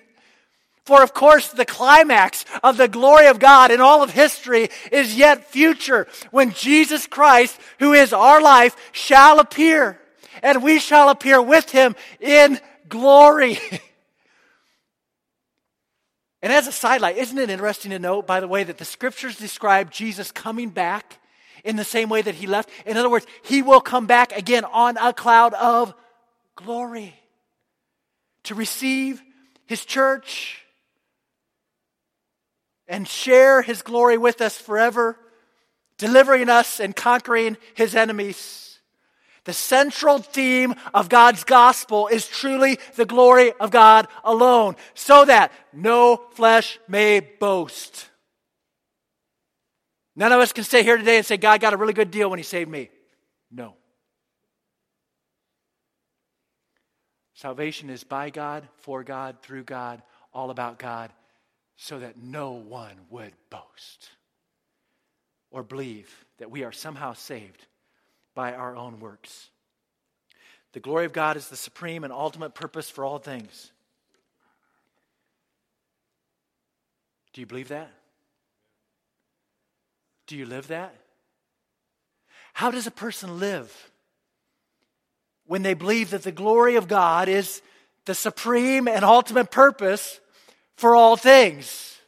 For 0.86 1.04
of 1.04 1.14
course, 1.14 1.50
the 1.50 1.66
climax 1.66 2.46
of 2.64 2.78
the 2.78 2.88
glory 2.88 3.28
of 3.28 3.40
God 3.40 3.72
in 3.72 3.80
all 3.80 4.02
of 4.02 4.10
history 4.10 4.70
is 4.92 5.16
yet 5.16 5.52
future 5.52 6.08
when 6.32 6.52
Jesus 6.52 7.06
Christ, 7.06 7.60
who 7.78 7.94
is 7.94 8.12
our 8.12 8.42
life, 8.42 8.76
shall 8.92 9.40
appear 9.40 10.00
and 10.42 10.64
we 10.64 10.80
shall 10.80 11.10
appear 11.10 11.42
with 11.42 11.70
him 11.70 11.96
in 12.20 12.60
glory. 12.88 13.60
and 16.42 16.54
as 16.54 16.68
a 16.68 16.72
sidelight, 16.72 17.18
isn't 17.18 17.38
it 17.38 17.50
interesting 17.50 17.92
to 17.92 18.00
note, 18.00 18.28
by 18.28 18.40
the 18.40 18.48
way, 18.48 18.64
that 18.64 18.78
the 18.78 18.86
scriptures 18.86 19.38
describe 19.38 19.92
Jesus 19.92 20.32
coming 20.32 20.70
back 20.70 21.20
in 21.64 21.76
the 21.76 21.84
same 21.84 22.10
way 22.10 22.22
that 22.22 22.36
he 22.36 22.48
left? 22.48 22.70
In 22.86 22.98
other 22.98 23.10
words, 23.10 23.26
he 23.44 23.62
will 23.62 23.82
come 23.82 24.08
back 24.08 24.36
again 24.38 24.66
on 24.66 24.98
a 24.98 25.14
cloud 25.14 25.54
of 25.54 25.94
glory 26.56 27.16
to 28.44 28.56
receive 28.56 29.22
his 29.66 29.86
church 29.86 30.62
and 32.88 33.08
share 33.08 33.62
his 33.62 33.84
glory 33.84 34.18
with 34.18 34.42
us 34.42 34.58
forever, 34.58 35.16
delivering 35.98 36.50
us 36.50 36.80
and 36.80 36.96
conquering 36.96 37.56
his 37.76 37.96
enemies. 37.96 38.69
The 39.50 39.54
central 39.54 40.20
theme 40.20 40.76
of 40.94 41.10
God's 41.10 41.44
gospel 41.44 42.08
is 42.08 42.28
truly 42.28 42.78
the 42.94 43.06
glory 43.08 43.52
of 43.54 43.72
God 43.72 44.08
alone, 44.24 44.76
so 44.94 45.26
that 45.26 45.52
no 45.74 46.18
flesh 46.34 46.78
may 46.88 47.20
boast. 47.20 48.12
None 50.16 50.32
of 50.32 50.40
us 50.40 50.54
can 50.54 50.64
stay 50.64 50.84
here 50.84 50.98
today 50.98 51.18
and 51.18 51.26
say, 51.26 51.38
God 51.38 51.62
got 51.62 51.74
a 51.74 51.78
really 51.78 51.94
good 51.94 52.12
deal 52.12 52.30
when 52.30 52.38
He 52.38 52.44
saved 52.44 52.70
me. 52.70 52.92
No. 53.50 53.74
Salvation 57.34 57.90
is 57.90 58.04
by 58.04 58.30
God, 58.30 58.68
for 58.82 59.04
God, 59.04 59.38
through 59.42 59.64
God, 59.64 60.04
all 60.32 60.52
about 60.52 60.78
God, 60.78 61.12
so 61.76 61.98
that 61.98 62.22
no 62.22 62.52
one 62.52 63.00
would 63.10 63.34
boast 63.50 64.12
or 65.50 65.64
believe 65.64 66.24
that 66.38 66.52
we 66.52 66.64
are 66.64 66.72
somehow 66.72 67.14
saved 67.14 67.66
by 68.40 68.54
our 68.54 68.74
own 68.74 69.02
works. 69.02 69.50
The 70.72 70.80
glory 70.80 71.04
of 71.04 71.12
God 71.12 71.36
is 71.36 71.50
the 71.50 71.58
supreme 71.58 72.06
and 72.06 72.14
ultimate 72.14 72.56
purpose 72.56 72.90
for 72.90 73.04
all 73.04 73.20
things. 73.20 73.74
Do 77.34 77.42
you 77.42 77.46
believe 77.46 77.68
that? 77.68 77.92
Do 80.26 80.38
you 80.38 80.46
live 80.46 80.70
that? 80.70 80.96
How 82.54 82.72
does 82.72 82.88
a 82.88 82.92
person 82.92 83.42
live 83.42 83.92
when 85.46 85.62
they 85.62 85.74
believe 85.74 86.12
that 86.12 86.24
the 86.24 86.32
glory 86.32 86.78
of 86.78 86.88
God 86.88 87.28
is 87.28 87.62
the 88.06 88.16
supreme 88.16 88.88
and 88.88 89.04
ultimate 89.04 89.52
purpose 89.52 90.22
for 90.78 90.96
all 90.96 91.18
things? 91.18 91.99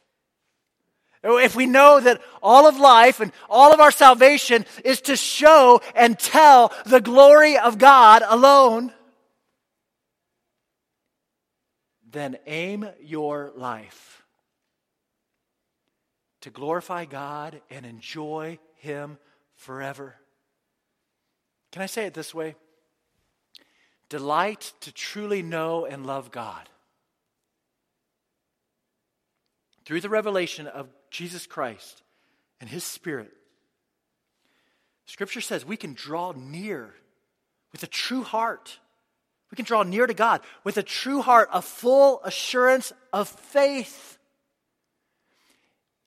If 1.24 1.54
we 1.54 1.66
know 1.66 2.00
that 2.00 2.20
all 2.42 2.66
of 2.66 2.78
life 2.78 3.20
and 3.20 3.32
all 3.48 3.72
of 3.72 3.80
our 3.80 3.92
salvation 3.92 4.66
is 4.84 5.00
to 5.02 5.16
show 5.16 5.80
and 5.94 6.18
tell 6.18 6.72
the 6.84 7.00
glory 7.00 7.56
of 7.56 7.78
God 7.78 8.22
alone, 8.26 8.92
then 12.10 12.38
aim 12.46 12.88
your 13.00 13.52
life 13.56 14.24
to 16.40 16.50
glorify 16.50 17.04
God 17.04 17.60
and 17.70 17.86
enjoy 17.86 18.58
Him 18.78 19.16
forever. 19.54 20.16
Can 21.70 21.82
I 21.82 21.86
say 21.86 22.04
it 22.04 22.14
this 22.14 22.34
way? 22.34 22.56
Delight 24.08 24.72
to 24.80 24.92
truly 24.92 25.40
know 25.40 25.86
and 25.86 26.04
love 26.04 26.30
God. 26.32 26.68
Through 29.84 30.00
the 30.00 30.08
revelation 30.08 30.66
of 30.66 30.88
Jesus 31.12 31.46
Christ 31.46 32.02
and 32.60 32.68
His 32.68 32.82
Spirit, 32.82 33.30
Scripture 35.04 35.42
says 35.42 35.64
we 35.64 35.76
can 35.76 35.92
draw 35.92 36.32
near 36.32 36.94
with 37.70 37.82
a 37.82 37.86
true 37.86 38.22
heart. 38.22 38.78
We 39.50 39.56
can 39.56 39.66
draw 39.66 39.82
near 39.82 40.06
to 40.06 40.14
God 40.14 40.40
with 40.64 40.78
a 40.78 40.82
true 40.82 41.20
heart, 41.20 41.50
a 41.52 41.60
full 41.60 42.22
assurance 42.24 42.92
of 43.12 43.28
faith. 43.28 44.18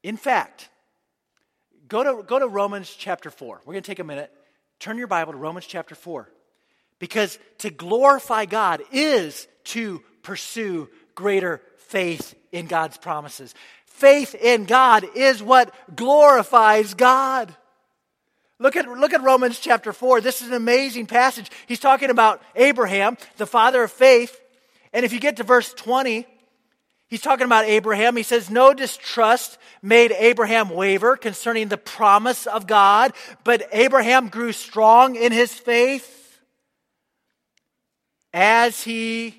In 0.01 0.17
fact, 0.17 0.69
go 1.87 2.03
to, 2.03 2.23
go 2.23 2.39
to 2.39 2.47
Romans 2.47 2.89
chapter 2.89 3.29
4. 3.29 3.61
We're 3.63 3.73
going 3.73 3.83
to 3.83 3.87
take 3.87 3.99
a 3.99 4.03
minute. 4.03 4.31
Turn 4.79 4.97
your 4.97 5.07
Bible 5.07 5.33
to 5.33 5.37
Romans 5.37 5.67
chapter 5.67 5.93
4. 5.93 6.27
Because 6.97 7.37
to 7.59 7.69
glorify 7.69 8.45
God 8.45 8.81
is 8.91 9.47
to 9.65 10.01
pursue 10.23 10.89
greater 11.13 11.61
faith 11.77 12.33
in 12.51 12.65
God's 12.65 12.97
promises 12.97 13.53
faith 13.95 14.35
in 14.35 14.65
God 14.65 15.05
is 15.15 15.41
what 15.41 15.73
glorifies 15.95 16.93
God. 16.93 17.55
Look 18.59 18.75
at, 18.75 18.87
look 18.87 19.13
at 19.13 19.23
Romans 19.23 19.59
chapter 19.59 19.93
4. 19.93 20.21
This 20.21 20.41
is 20.41 20.49
an 20.49 20.53
amazing 20.53 21.07
passage. 21.07 21.49
He's 21.67 21.79
talking 21.79 22.09
about 22.09 22.41
Abraham, 22.55 23.17
the 23.37 23.45
father 23.45 23.83
of 23.83 23.91
faith. 23.91 24.39
And 24.93 25.05
if 25.05 25.13
you 25.13 25.19
get 25.19 25.37
to 25.37 25.43
verse 25.43 25.73
20, 25.73 26.25
he's 27.07 27.21
talking 27.21 27.45
about 27.45 27.65
Abraham. 27.65 28.15
He 28.15 28.23
says, 28.23 28.49
No 28.49 28.73
distrust 28.73 29.57
made 29.81 30.11
Abraham 30.11 30.69
waver 30.69 31.17
concerning 31.17 31.67
the 31.67 31.77
promise 31.77 32.47
of 32.47 32.67
God, 32.67 33.13
but 33.43 33.67
Abraham 33.71 34.29
grew 34.29 34.51
strong 34.51 35.15
in 35.15 35.31
his 35.31 35.53
faith 35.53 36.39
as 38.33 38.83
he 38.83 39.35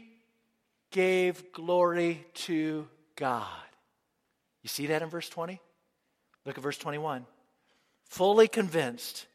gave 0.91 1.53
glory 1.53 2.25
to 2.35 2.87
God. 3.17 3.66
You 4.67 4.69
see 4.69 4.87
that 4.89 5.01
in 5.01 5.09
verse 5.09 5.29
20? 5.29 5.61
Look 6.45 6.59
at 6.59 6.65
verse 6.65 6.77
21. 6.77 7.25
Fully 8.07 8.49
convinced 8.49 9.27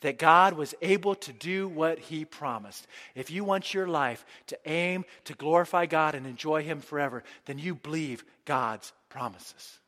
that 0.00 0.18
God 0.18 0.54
was 0.54 0.74
able 0.80 1.14
to 1.16 1.34
do 1.34 1.68
what 1.68 1.98
he 1.98 2.24
promised. 2.24 2.86
If 3.14 3.30
you 3.30 3.44
want 3.44 3.74
your 3.74 3.86
life 3.86 4.24
to 4.46 4.58
aim 4.64 5.04
to 5.24 5.34
glorify 5.34 5.84
God 5.84 6.14
and 6.14 6.26
enjoy 6.26 6.62
him 6.62 6.80
forever, 6.80 7.22
then 7.44 7.58
you 7.58 7.74
believe 7.74 8.24
God's 8.46 8.94
promises. 9.10 9.80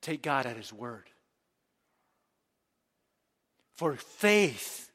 Take 0.00 0.22
God 0.22 0.46
at 0.46 0.56
his 0.56 0.72
word. 0.72 1.04
For 3.74 3.96
faith 3.96 4.90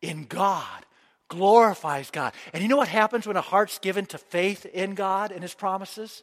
in 0.00 0.24
God 0.24 0.86
glorifies 1.28 2.10
God. 2.10 2.32
And 2.54 2.62
you 2.62 2.68
know 2.70 2.78
what 2.78 2.88
happens 2.88 3.26
when 3.26 3.36
a 3.36 3.42
heart's 3.42 3.78
given 3.78 4.06
to 4.06 4.16
faith 4.16 4.64
in 4.64 4.94
God 4.94 5.32
and 5.32 5.42
his 5.42 5.52
promises? 5.52 6.22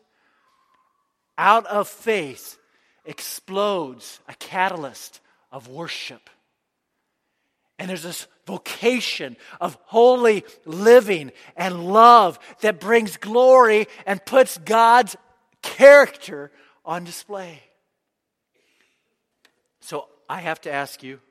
Out 1.40 1.66
of 1.68 1.88
faith 1.88 2.58
explodes 3.06 4.20
a 4.28 4.34
catalyst 4.36 5.22
of 5.52 5.70
worship. 5.70 6.30
And 7.80 7.90
there's 7.90 8.04
this 8.04 8.28
vocation 8.46 9.38
of 9.62 9.78
holy 9.86 10.44
living 10.66 11.32
and 11.56 11.86
love 11.86 12.38
that 12.60 12.82
brings 12.82 13.16
glory 13.16 13.88
and 14.06 14.24
puts 14.24 14.58
God's 14.58 15.16
character 15.62 16.52
on 16.84 17.06
display. 17.06 17.64
So 19.80 20.08
I 20.28 20.42
have 20.42 20.60
to 20.62 20.72
ask 20.72 21.02
you 21.02 21.22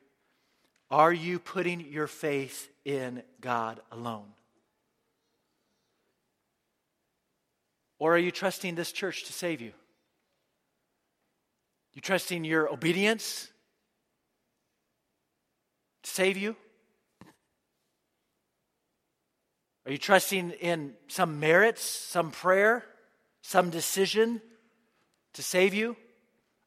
are 0.91 1.13
you 1.13 1.39
putting 1.39 1.81
your 1.81 2.07
faith 2.07 2.71
in 2.87 3.23
God 3.43 3.79
alone? 3.93 4.33
Or 7.99 8.15
are 8.15 8.19
you 8.19 8.31
trusting 8.31 8.75
this 8.75 8.91
church 8.91 9.25
to 9.25 9.35
save 9.35 9.61
you? 9.61 9.73
You 11.99 12.03
trusting 12.03 12.45
your 12.45 12.73
obedience 12.73 13.51
to 16.05 16.09
save 16.09 16.37
you? 16.37 16.55
Are 19.85 19.91
you 19.91 19.99
trusting 19.99 20.53
in 20.53 20.95
some 21.09 21.41
merits, 21.41 21.83
some 21.83 22.31
prayer, 22.31 22.85
some 23.43 23.71
decision 23.71 24.41
to 25.33 25.43
save 25.43 25.75
you? 25.75 25.97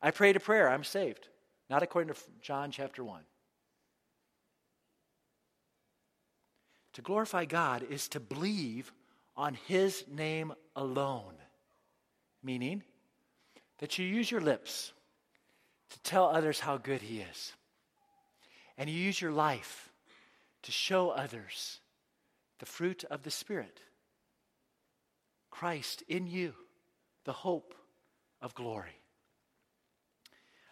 I 0.01 0.11
prayed 0.11 0.35
a 0.35 0.41
prayer, 0.41 0.69
I'm 0.69 0.83
saved. 0.83 1.29
Not 1.69 1.81
according 1.81 2.13
to 2.13 2.19
John 2.41 2.69
chapter 2.69 3.01
1. 3.01 3.21
To 6.95 7.01
glorify 7.01 7.45
God 7.45 7.85
is 7.89 8.09
to 8.09 8.19
believe 8.19 8.91
on 9.37 9.53
His 9.53 10.03
name 10.11 10.51
alone, 10.75 11.35
meaning 12.43 12.83
that 13.77 13.97
you 13.97 14.05
use 14.05 14.29
your 14.29 14.41
lips 14.41 14.91
to 15.91 15.99
tell 16.01 16.27
others 16.27 16.59
how 16.59 16.77
good 16.77 17.01
He 17.01 17.19
is, 17.19 17.53
and 18.77 18.89
you 18.89 18.95
use 18.95 19.21
your 19.21 19.31
life 19.31 19.89
to 20.63 20.71
show 20.71 21.09
others 21.09 21.79
the 22.59 22.65
fruit 22.65 23.03
of 23.09 23.23
the 23.23 23.31
Spirit 23.31 23.79
Christ 25.49 26.03
in 26.07 26.27
you, 26.27 26.53
the 27.25 27.33
hope 27.33 27.75
of 28.41 28.55
glory. 28.55 29.00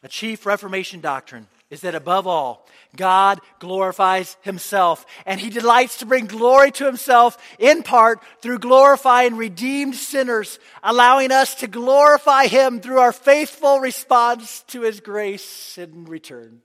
A 0.04 0.08
chief 0.08 0.45
Reformation 0.45 1.02
doctrine 1.02 1.47
is 1.70 1.82
that 1.82 1.93
above 1.93 2.26
all, 2.26 2.66
God 2.95 3.39
glorifies 3.60 4.38
himself, 4.41 5.06
and 5.26 5.39
he 5.39 5.50
delights 5.50 5.97
to 5.97 6.06
bring 6.06 6.26
glory 6.26 6.72
to 6.72 6.86
himself 6.86 7.38
in 7.60 7.84
part 7.84 8.24
through 8.41 8.60
glorifying 8.60 9.36
redeemed 9.36 9.95
sinners, 9.95 10.58
allowing 10.82 11.32
us 11.32 11.56
to 11.56 11.68
glorify 11.68 12.47
him 12.47 12.80
through 12.80 13.00
our 13.00 13.12
faithful 13.12 13.80
response 13.80 14.64
to 14.68 14.82
his 14.82 15.00
grace 15.00 15.78
in 15.78 16.06
return. 16.06 16.62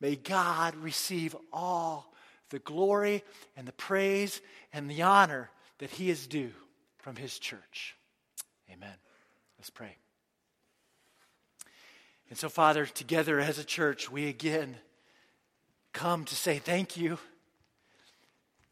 May 0.00 0.16
God 0.16 0.76
receive 0.76 1.36
all 1.52 2.14
the 2.50 2.60
glory 2.60 3.24
and 3.56 3.68
the 3.68 3.72
praise 3.72 4.40
and 4.72 4.88
the 4.90 5.02
honor 5.02 5.50
that 5.78 5.90
he 5.90 6.08
is 6.08 6.26
due 6.26 6.52
from 6.98 7.16
his 7.16 7.38
church. 7.38 7.96
Amen. 8.70 8.94
Let's 9.58 9.70
pray. 9.70 9.96
And 12.30 12.38
so, 12.38 12.48
Father, 12.48 12.84
together 12.86 13.40
as 13.40 13.58
a 13.58 13.64
church, 13.64 14.10
we 14.10 14.28
again 14.28 14.76
come 15.92 16.24
to 16.26 16.34
say 16.34 16.58
thank 16.58 16.96
you. 16.96 17.18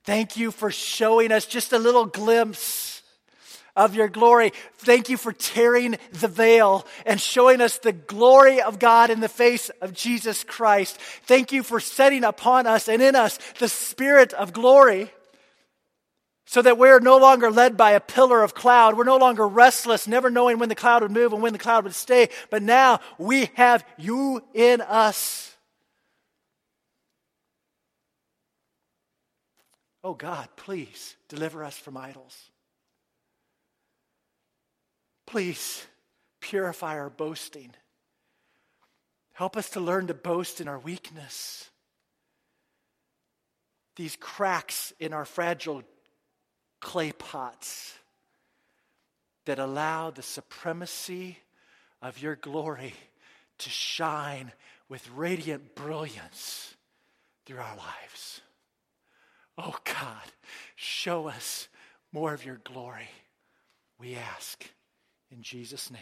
Thank 0.04 0.36
you 0.36 0.50
for 0.50 0.70
showing 0.70 1.32
us 1.32 1.46
just 1.46 1.72
a 1.72 1.78
little 1.78 2.06
glimpse 2.06 3.02
of 3.74 3.94
your 3.94 4.08
glory. 4.08 4.52
Thank 4.78 5.08
you 5.08 5.16
for 5.16 5.32
tearing 5.32 5.98
the 6.12 6.28
veil 6.28 6.86
and 7.04 7.20
showing 7.20 7.60
us 7.60 7.78
the 7.78 7.92
glory 7.92 8.60
of 8.60 8.78
God 8.78 9.10
in 9.10 9.20
the 9.20 9.28
face 9.28 9.68
of 9.80 9.92
Jesus 9.92 10.44
Christ. 10.44 10.96
Thank 11.24 11.52
you 11.52 11.62
for 11.62 11.80
setting 11.80 12.24
upon 12.24 12.66
us 12.66 12.88
and 12.88 13.02
in 13.02 13.14
us 13.14 13.38
the 13.58 13.68
spirit 13.68 14.32
of 14.32 14.52
glory 14.52 15.10
so 16.46 16.62
that 16.62 16.78
we're 16.78 17.00
no 17.00 17.18
longer 17.18 17.50
led 17.50 17.76
by 17.76 17.90
a 17.90 18.00
pillar 18.00 18.42
of 18.42 18.54
cloud. 18.54 18.96
We're 18.96 19.04
no 19.04 19.16
longer 19.16 19.46
restless, 19.46 20.06
never 20.06 20.30
knowing 20.30 20.58
when 20.58 20.68
the 20.68 20.76
cloud 20.76 21.02
would 21.02 21.10
move 21.10 21.32
and 21.32 21.42
when 21.42 21.52
the 21.52 21.58
cloud 21.58 21.84
would 21.84 21.94
stay. 21.94 22.28
But 22.50 22.62
now 22.62 23.00
we 23.18 23.50
have 23.54 23.84
you 23.98 24.42
in 24.54 24.80
us. 24.80 25.54
Oh 30.04 30.14
God, 30.14 30.48
please 30.54 31.16
deliver 31.28 31.64
us 31.64 31.76
from 31.76 31.96
idols. 31.96 32.50
Please 35.26 35.84
purify 36.40 36.96
our 36.96 37.10
boasting. 37.10 37.72
Help 39.32 39.56
us 39.56 39.70
to 39.70 39.80
learn 39.80 40.06
to 40.06 40.14
boast 40.14 40.60
in 40.60 40.68
our 40.68 40.78
weakness. 40.78 41.68
These 43.96 44.16
cracks 44.20 44.92
in 45.00 45.12
our 45.12 45.24
fragile 45.24 45.82
clay 46.80 47.12
pots 47.12 47.94
that 49.44 49.58
allow 49.58 50.10
the 50.10 50.22
supremacy 50.22 51.38
of 52.02 52.20
your 52.20 52.36
glory 52.36 52.94
to 53.58 53.70
shine 53.70 54.52
with 54.88 55.08
radiant 55.10 55.74
brilliance 55.74 56.74
through 57.44 57.58
our 57.58 57.76
lives. 57.76 58.40
Oh 59.58 59.76
God, 59.84 60.32
show 60.74 61.28
us 61.28 61.68
more 62.12 62.34
of 62.34 62.44
your 62.44 62.60
glory. 62.64 63.08
We 63.98 64.14
ask 64.14 64.68
in 65.30 65.42
Jesus' 65.42 65.90
name. 65.90 66.00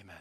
Amen. 0.00 0.16